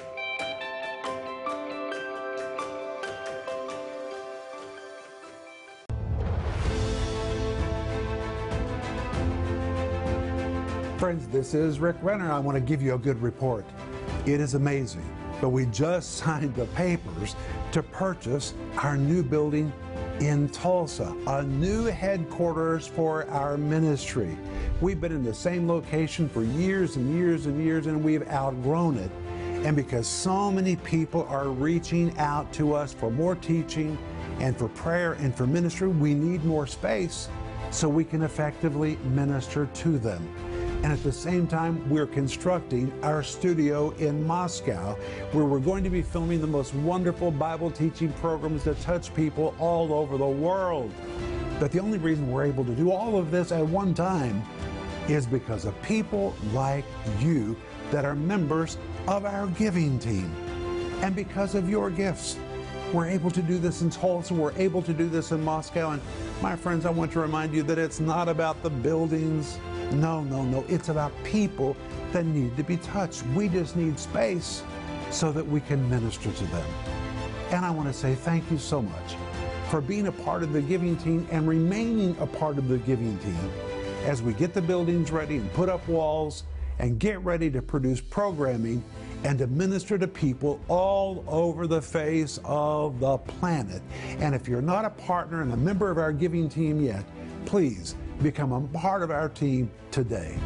Friends, 10.97 11.27
this 11.29 11.55
is 11.55 11.79
Rick 11.79 11.95
Renner. 12.03 12.31
I 12.31 12.37
want 12.37 12.55
to 12.55 12.61
give 12.61 12.81
you 12.81 12.93
a 12.93 12.97
good 12.97 13.19
report. 13.23 13.65
It 14.27 14.39
is 14.39 14.53
amazing, 14.53 15.03
but 15.41 15.49
we 15.49 15.65
just 15.65 16.15
signed 16.17 16.55
the 16.55 16.65
papers 16.67 17.35
to 17.73 17.83
purchase 17.83 18.53
our 18.77 18.95
new 18.95 19.23
building 19.23 19.73
in 20.19 20.47
Tulsa, 20.49 21.15
a 21.25 21.43
new 21.43 21.85
headquarters 21.85 22.85
for 22.85 23.27
our 23.29 23.57
ministry. 23.57 24.37
We've 24.79 25.01
been 25.01 25.11
in 25.11 25.23
the 25.23 25.33
same 25.33 25.67
location 25.67 26.29
for 26.29 26.43
years 26.43 26.95
and 26.95 27.13
years 27.15 27.47
and 27.47 27.61
years, 27.63 27.87
and 27.87 28.03
we've 28.03 28.27
outgrown 28.29 28.97
it. 28.97 29.11
And 29.65 29.75
because 29.75 30.07
so 30.07 30.51
many 30.51 30.75
people 30.75 31.25
are 31.27 31.49
reaching 31.49 32.17
out 32.17 32.51
to 32.53 32.73
us 32.73 32.93
for 32.93 33.09
more 33.09 33.35
teaching 33.35 33.97
and 34.39 34.57
for 34.57 34.69
prayer 34.69 35.13
and 35.13 35.35
for 35.35 35.47
ministry, 35.47 35.87
we 35.87 36.13
need 36.13 36.43
more 36.45 36.67
space 36.67 37.27
so 37.71 37.87
we 37.87 38.03
can 38.03 38.23
effectively 38.23 38.97
minister 39.05 39.67
to 39.73 39.97
them. 39.97 40.27
And 40.83 40.91
at 40.91 41.03
the 41.03 41.11
same 41.11 41.45
time, 41.45 41.87
we're 41.89 42.07
constructing 42.07 42.91
our 43.03 43.21
studio 43.21 43.91
in 43.91 44.25
Moscow, 44.25 44.95
where 45.31 45.45
we're 45.45 45.59
going 45.59 45.83
to 45.83 45.91
be 45.91 46.01
filming 46.01 46.41
the 46.41 46.47
most 46.47 46.73
wonderful 46.73 47.29
Bible 47.29 47.69
teaching 47.69 48.11
programs 48.13 48.63
that 48.63 48.81
touch 48.81 49.13
people 49.13 49.53
all 49.59 49.93
over 49.93 50.17
the 50.17 50.27
world. 50.27 50.91
But 51.59 51.71
the 51.71 51.79
only 51.79 51.99
reason 51.99 52.31
we're 52.31 52.45
able 52.45 52.65
to 52.65 52.73
do 52.73 52.91
all 52.91 53.15
of 53.15 53.29
this 53.29 53.51
at 53.51 53.63
one 53.63 53.93
time 53.93 54.41
is 55.07 55.27
because 55.27 55.65
of 55.65 55.79
people 55.83 56.35
like 56.51 56.85
you 57.19 57.55
that 57.91 58.03
are 58.03 58.15
members 58.15 58.79
of 59.07 59.25
our 59.25 59.47
giving 59.47 59.99
team. 59.99 60.33
And 61.03 61.15
because 61.15 61.53
of 61.53 61.69
your 61.69 61.91
gifts, 61.91 62.37
we're 62.93 63.07
able 63.07 63.31
to 63.31 63.41
do 63.41 63.57
this 63.57 63.81
in 63.81 63.89
Tulsa, 63.89 64.33
we're 64.33 64.53
able 64.57 64.81
to 64.81 64.93
do 64.93 65.07
this 65.07 65.31
in 65.31 65.43
Moscow. 65.43 65.91
And 65.91 66.01
my 66.41 66.55
friends, 66.55 66.85
I 66.85 66.89
want 66.89 67.11
to 67.13 67.19
remind 67.19 67.53
you 67.53 67.63
that 67.63 67.77
it's 67.77 67.99
not 67.99 68.27
about 68.27 68.61
the 68.63 68.69
buildings 68.69 69.59
no, 69.93 70.23
no, 70.23 70.43
no. 70.43 70.63
It's 70.69 70.89
about 70.89 71.11
people 71.23 71.75
that 72.13 72.25
need 72.25 72.55
to 72.57 72.63
be 72.63 72.77
touched. 72.77 73.25
We 73.27 73.49
just 73.49 73.75
need 73.75 73.99
space 73.99 74.63
so 75.09 75.31
that 75.31 75.45
we 75.45 75.59
can 75.59 75.89
minister 75.89 76.31
to 76.31 76.43
them. 76.45 76.65
And 77.49 77.65
I 77.65 77.71
want 77.71 77.89
to 77.89 77.93
say 77.93 78.15
thank 78.15 78.49
you 78.49 78.57
so 78.57 78.81
much 78.81 79.15
for 79.69 79.81
being 79.81 80.07
a 80.07 80.11
part 80.11 80.43
of 80.43 80.53
the 80.53 80.61
giving 80.61 80.95
team 80.97 81.27
and 81.31 81.47
remaining 81.47 82.15
a 82.19 82.25
part 82.25 82.57
of 82.57 82.69
the 82.69 82.77
giving 82.79 83.17
team 83.19 83.51
as 84.05 84.21
we 84.21 84.33
get 84.33 84.53
the 84.53 84.61
buildings 84.61 85.11
ready 85.11 85.37
and 85.37 85.53
put 85.53 85.69
up 85.69 85.85
walls 85.87 86.43
and 86.79 86.99
get 86.99 87.19
ready 87.23 87.51
to 87.51 87.61
produce 87.61 87.99
programming 87.99 88.83
and 89.23 89.37
to 89.39 89.47
minister 89.47 89.97
to 89.97 90.07
people 90.07 90.59
all 90.67 91.23
over 91.27 91.67
the 91.67 91.81
face 91.81 92.39
of 92.43 92.99
the 92.99 93.17
planet. 93.17 93.81
And 94.19 94.33
if 94.33 94.47
you're 94.47 94.61
not 94.61 94.85
a 94.85 94.89
partner 94.89 95.41
and 95.41 95.53
a 95.53 95.57
member 95.57 95.91
of 95.91 95.97
our 95.97 96.11
giving 96.11 96.49
team 96.49 96.81
yet, 96.81 97.05
please 97.45 97.95
become 98.21 98.51
a 98.51 98.61
part 98.77 99.03
of 99.03 99.11
our 99.11 99.29
team 99.29 99.71
today. 99.91 100.37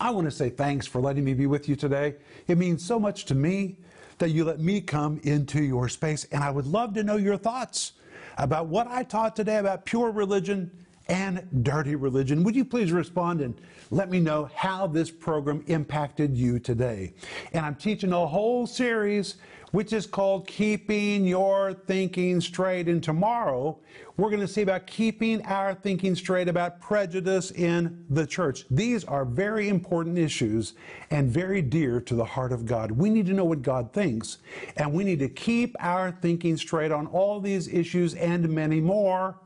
I 0.00 0.10
want 0.10 0.26
to 0.26 0.30
say 0.30 0.48
thanks 0.48 0.86
for 0.86 1.02
letting 1.02 1.24
me 1.24 1.34
be 1.34 1.46
with 1.46 1.68
you 1.68 1.76
today. 1.76 2.14
It 2.46 2.56
means 2.56 2.82
so 2.82 2.98
much 2.98 3.26
to 3.26 3.34
me 3.34 3.76
that 4.18 4.30
you 4.30 4.44
let 4.44 4.58
me 4.58 4.80
come 4.80 5.20
into 5.22 5.62
your 5.62 5.88
space, 5.88 6.24
and 6.32 6.42
I 6.42 6.50
would 6.50 6.66
love 6.66 6.94
to 6.94 7.02
know 7.02 7.16
your 7.16 7.36
thoughts 7.36 7.92
about 8.38 8.66
what 8.66 8.86
I 8.86 9.02
taught 9.02 9.36
today 9.36 9.56
about 9.56 9.84
pure 9.84 10.10
religion 10.10 10.70
and 11.08 11.46
dirty 11.62 11.94
religion. 11.94 12.42
Would 12.44 12.56
you 12.56 12.64
please 12.64 12.92
respond 12.92 13.40
and 13.40 13.60
let 13.90 14.10
me 14.10 14.20
know 14.20 14.50
how 14.54 14.86
this 14.86 15.10
program 15.10 15.64
impacted 15.66 16.36
you 16.36 16.58
today? 16.58 17.14
And 17.52 17.64
I'm 17.64 17.74
teaching 17.74 18.12
a 18.12 18.26
whole 18.26 18.66
series 18.66 19.36
which 19.72 19.92
is 19.92 20.06
called 20.06 20.46
Keeping 20.46 21.26
Your 21.26 21.74
Thinking 21.74 22.40
Straight. 22.40 22.88
And 22.88 23.02
tomorrow, 23.02 23.78
we're 24.16 24.30
going 24.30 24.40
to 24.40 24.48
see 24.48 24.62
about 24.62 24.86
keeping 24.86 25.44
our 25.44 25.74
thinking 25.74 26.14
straight 26.14 26.48
about 26.48 26.80
prejudice 26.80 27.50
in 27.50 28.04
the 28.08 28.26
church. 28.26 28.64
These 28.70 29.04
are 29.04 29.24
very 29.24 29.68
important 29.68 30.18
issues 30.18 30.74
and 31.10 31.30
very 31.30 31.62
dear 31.62 32.00
to 32.00 32.14
the 32.14 32.24
heart 32.24 32.52
of 32.52 32.66
God. 32.66 32.90
We 32.90 33.10
need 33.10 33.26
to 33.26 33.34
know 33.34 33.44
what 33.44 33.62
God 33.62 33.92
thinks, 33.92 34.38
and 34.76 34.92
we 34.92 35.04
need 35.04 35.18
to 35.18 35.28
keep 35.28 35.76
our 35.80 36.12
thinking 36.12 36.56
straight 36.56 36.90
on 36.90 37.06
all 37.06 37.40
these 37.40 37.68
issues 37.68 38.14
and 38.14 38.48
many 38.48 38.80
more. 38.80 39.38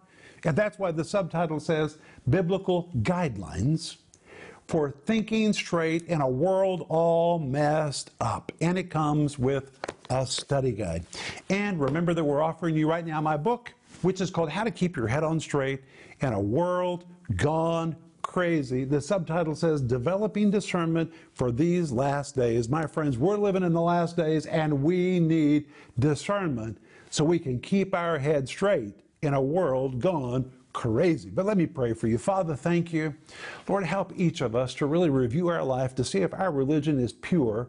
And 0.45 0.57
that's 0.57 0.79
why 0.79 0.91
the 0.91 1.05
subtitle 1.05 1.61
says 1.61 1.99
Biblical 2.29 2.91
Guidelines 3.03 3.97
for 4.67 4.91
Thinking 4.91 5.53
Straight 5.53 6.07
in 6.09 6.21
a 6.21 6.29
World 6.29 6.87
All 6.89 7.39
Messed 7.39 8.11
Up. 8.21 8.53
And 8.61 8.79
it 8.79 8.91
comes 8.91 9.39
with 9.39 9.79
a 10.11 10.27
study 10.27 10.73
guide. 10.73 11.05
And 11.49 11.81
remember 11.81 12.15
that 12.15 12.25
we're 12.25 12.43
offering 12.43 12.77
you 12.77 12.89
right 12.89 13.07
now 13.07 13.21
my 13.21 13.37
book, 13.37 13.73
which 14.03 14.21
is 14.21 14.31
called 14.31 14.51
How 14.51 14.65
to 14.65 14.71
Keep 14.71 14.97
Your 14.97 15.07
Head 15.07 15.25
on 15.25 15.39
Straight 15.41 15.83
in 16.21 16.33
a 16.33 16.41
World 16.41 17.05
Gone 17.37 17.97
Crazy. 18.23 18.85
The 18.85 19.01
subtitle 19.01 19.55
says 19.55 19.81
Developing 19.81 20.51
Discernment 20.51 21.13
for 21.35 21.53
These 21.53 21.93
Last 21.93 22.35
Days. 22.35 22.69
My 22.69 22.87
friends, 22.87 23.19
we're 23.19 23.37
living 23.37 23.63
in 23.63 23.73
the 23.73 23.81
last 23.81 24.17
days 24.17 24.47
and 24.47 24.83
we 24.83 25.21
need 25.21 25.67
discernment 25.99 26.79
so 27.11 27.25
we 27.25 27.39
can 27.39 27.61
keep 27.61 27.95
our 27.95 28.19
head 28.19 28.49
straight 28.49 28.95
in 29.23 29.35
a 29.35 29.41
world 29.41 30.01
gone 30.01 30.51
crazy. 30.73 31.31
But 31.31 31.47
let 31.47 31.57
me 31.57 31.67
pray 31.67 31.93
for 31.93 32.09
you. 32.09 32.19
Father, 32.19 32.57
thank 32.57 32.93
you. 32.93 33.15
Lord, 33.69 33.85
help 33.85 34.13
each 34.17 34.41
of 34.41 34.57
us 34.57 34.75
to 34.75 34.87
really 34.87 35.11
review 35.11 35.49
our 35.49 35.63
life 35.63 35.95
to 35.97 36.05
see 36.05 36.19
if 36.19 36.35
our 36.35 36.51
religion 36.51 36.99
is 36.99 37.13
pure 37.13 37.69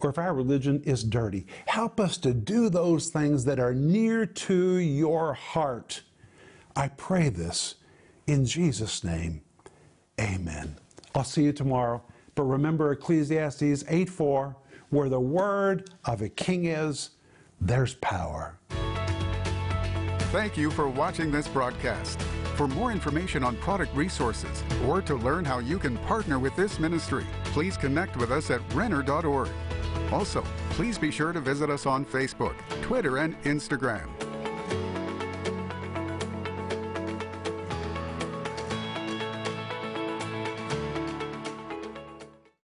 or 0.00 0.10
if 0.10 0.18
our 0.18 0.34
religion 0.34 0.82
is 0.84 1.04
dirty. 1.04 1.46
Help 1.66 2.00
us 2.00 2.16
to 2.18 2.34
do 2.34 2.68
those 2.68 3.08
things 3.08 3.44
that 3.44 3.58
are 3.58 3.74
near 3.74 4.26
to 4.26 4.76
your 4.76 5.34
heart. 5.34 6.02
I 6.76 6.88
pray 6.88 7.28
this 7.28 7.76
in 8.26 8.44
Jesus' 8.44 9.04
name. 9.04 9.42
Amen. 10.20 10.76
I'll 11.14 11.24
see 11.24 11.44
you 11.44 11.52
tomorrow. 11.52 12.02
But 12.34 12.44
remember 12.44 12.92
Ecclesiastes 12.92 13.84
8 13.88 14.08
4, 14.08 14.56
where 14.90 15.08
the 15.08 15.20
word 15.20 15.90
of 16.04 16.22
a 16.22 16.28
king 16.28 16.66
is, 16.66 17.10
there's 17.60 17.94
power. 17.94 18.58
Thank 20.30 20.56
you 20.56 20.70
for 20.70 20.88
watching 20.88 21.32
this 21.32 21.48
broadcast. 21.48 22.20
For 22.54 22.68
more 22.68 22.92
information 22.92 23.42
on 23.42 23.56
product 23.56 23.92
resources 23.96 24.62
or 24.86 25.02
to 25.02 25.16
learn 25.16 25.44
how 25.44 25.58
you 25.58 25.76
can 25.76 25.96
partner 25.98 26.38
with 26.38 26.54
this 26.54 26.78
ministry, 26.78 27.26
please 27.46 27.76
connect 27.76 28.16
with 28.16 28.30
us 28.30 28.48
at 28.48 28.60
Renner.org. 28.72 29.48
Also, 30.12 30.44
please 30.70 30.98
be 30.98 31.10
sure 31.10 31.32
to 31.32 31.40
visit 31.40 31.68
us 31.68 31.84
on 31.84 32.04
Facebook, 32.04 32.54
Twitter, 32.80 33.18
and 33.18 33.42
Instagram. 33.42 34.08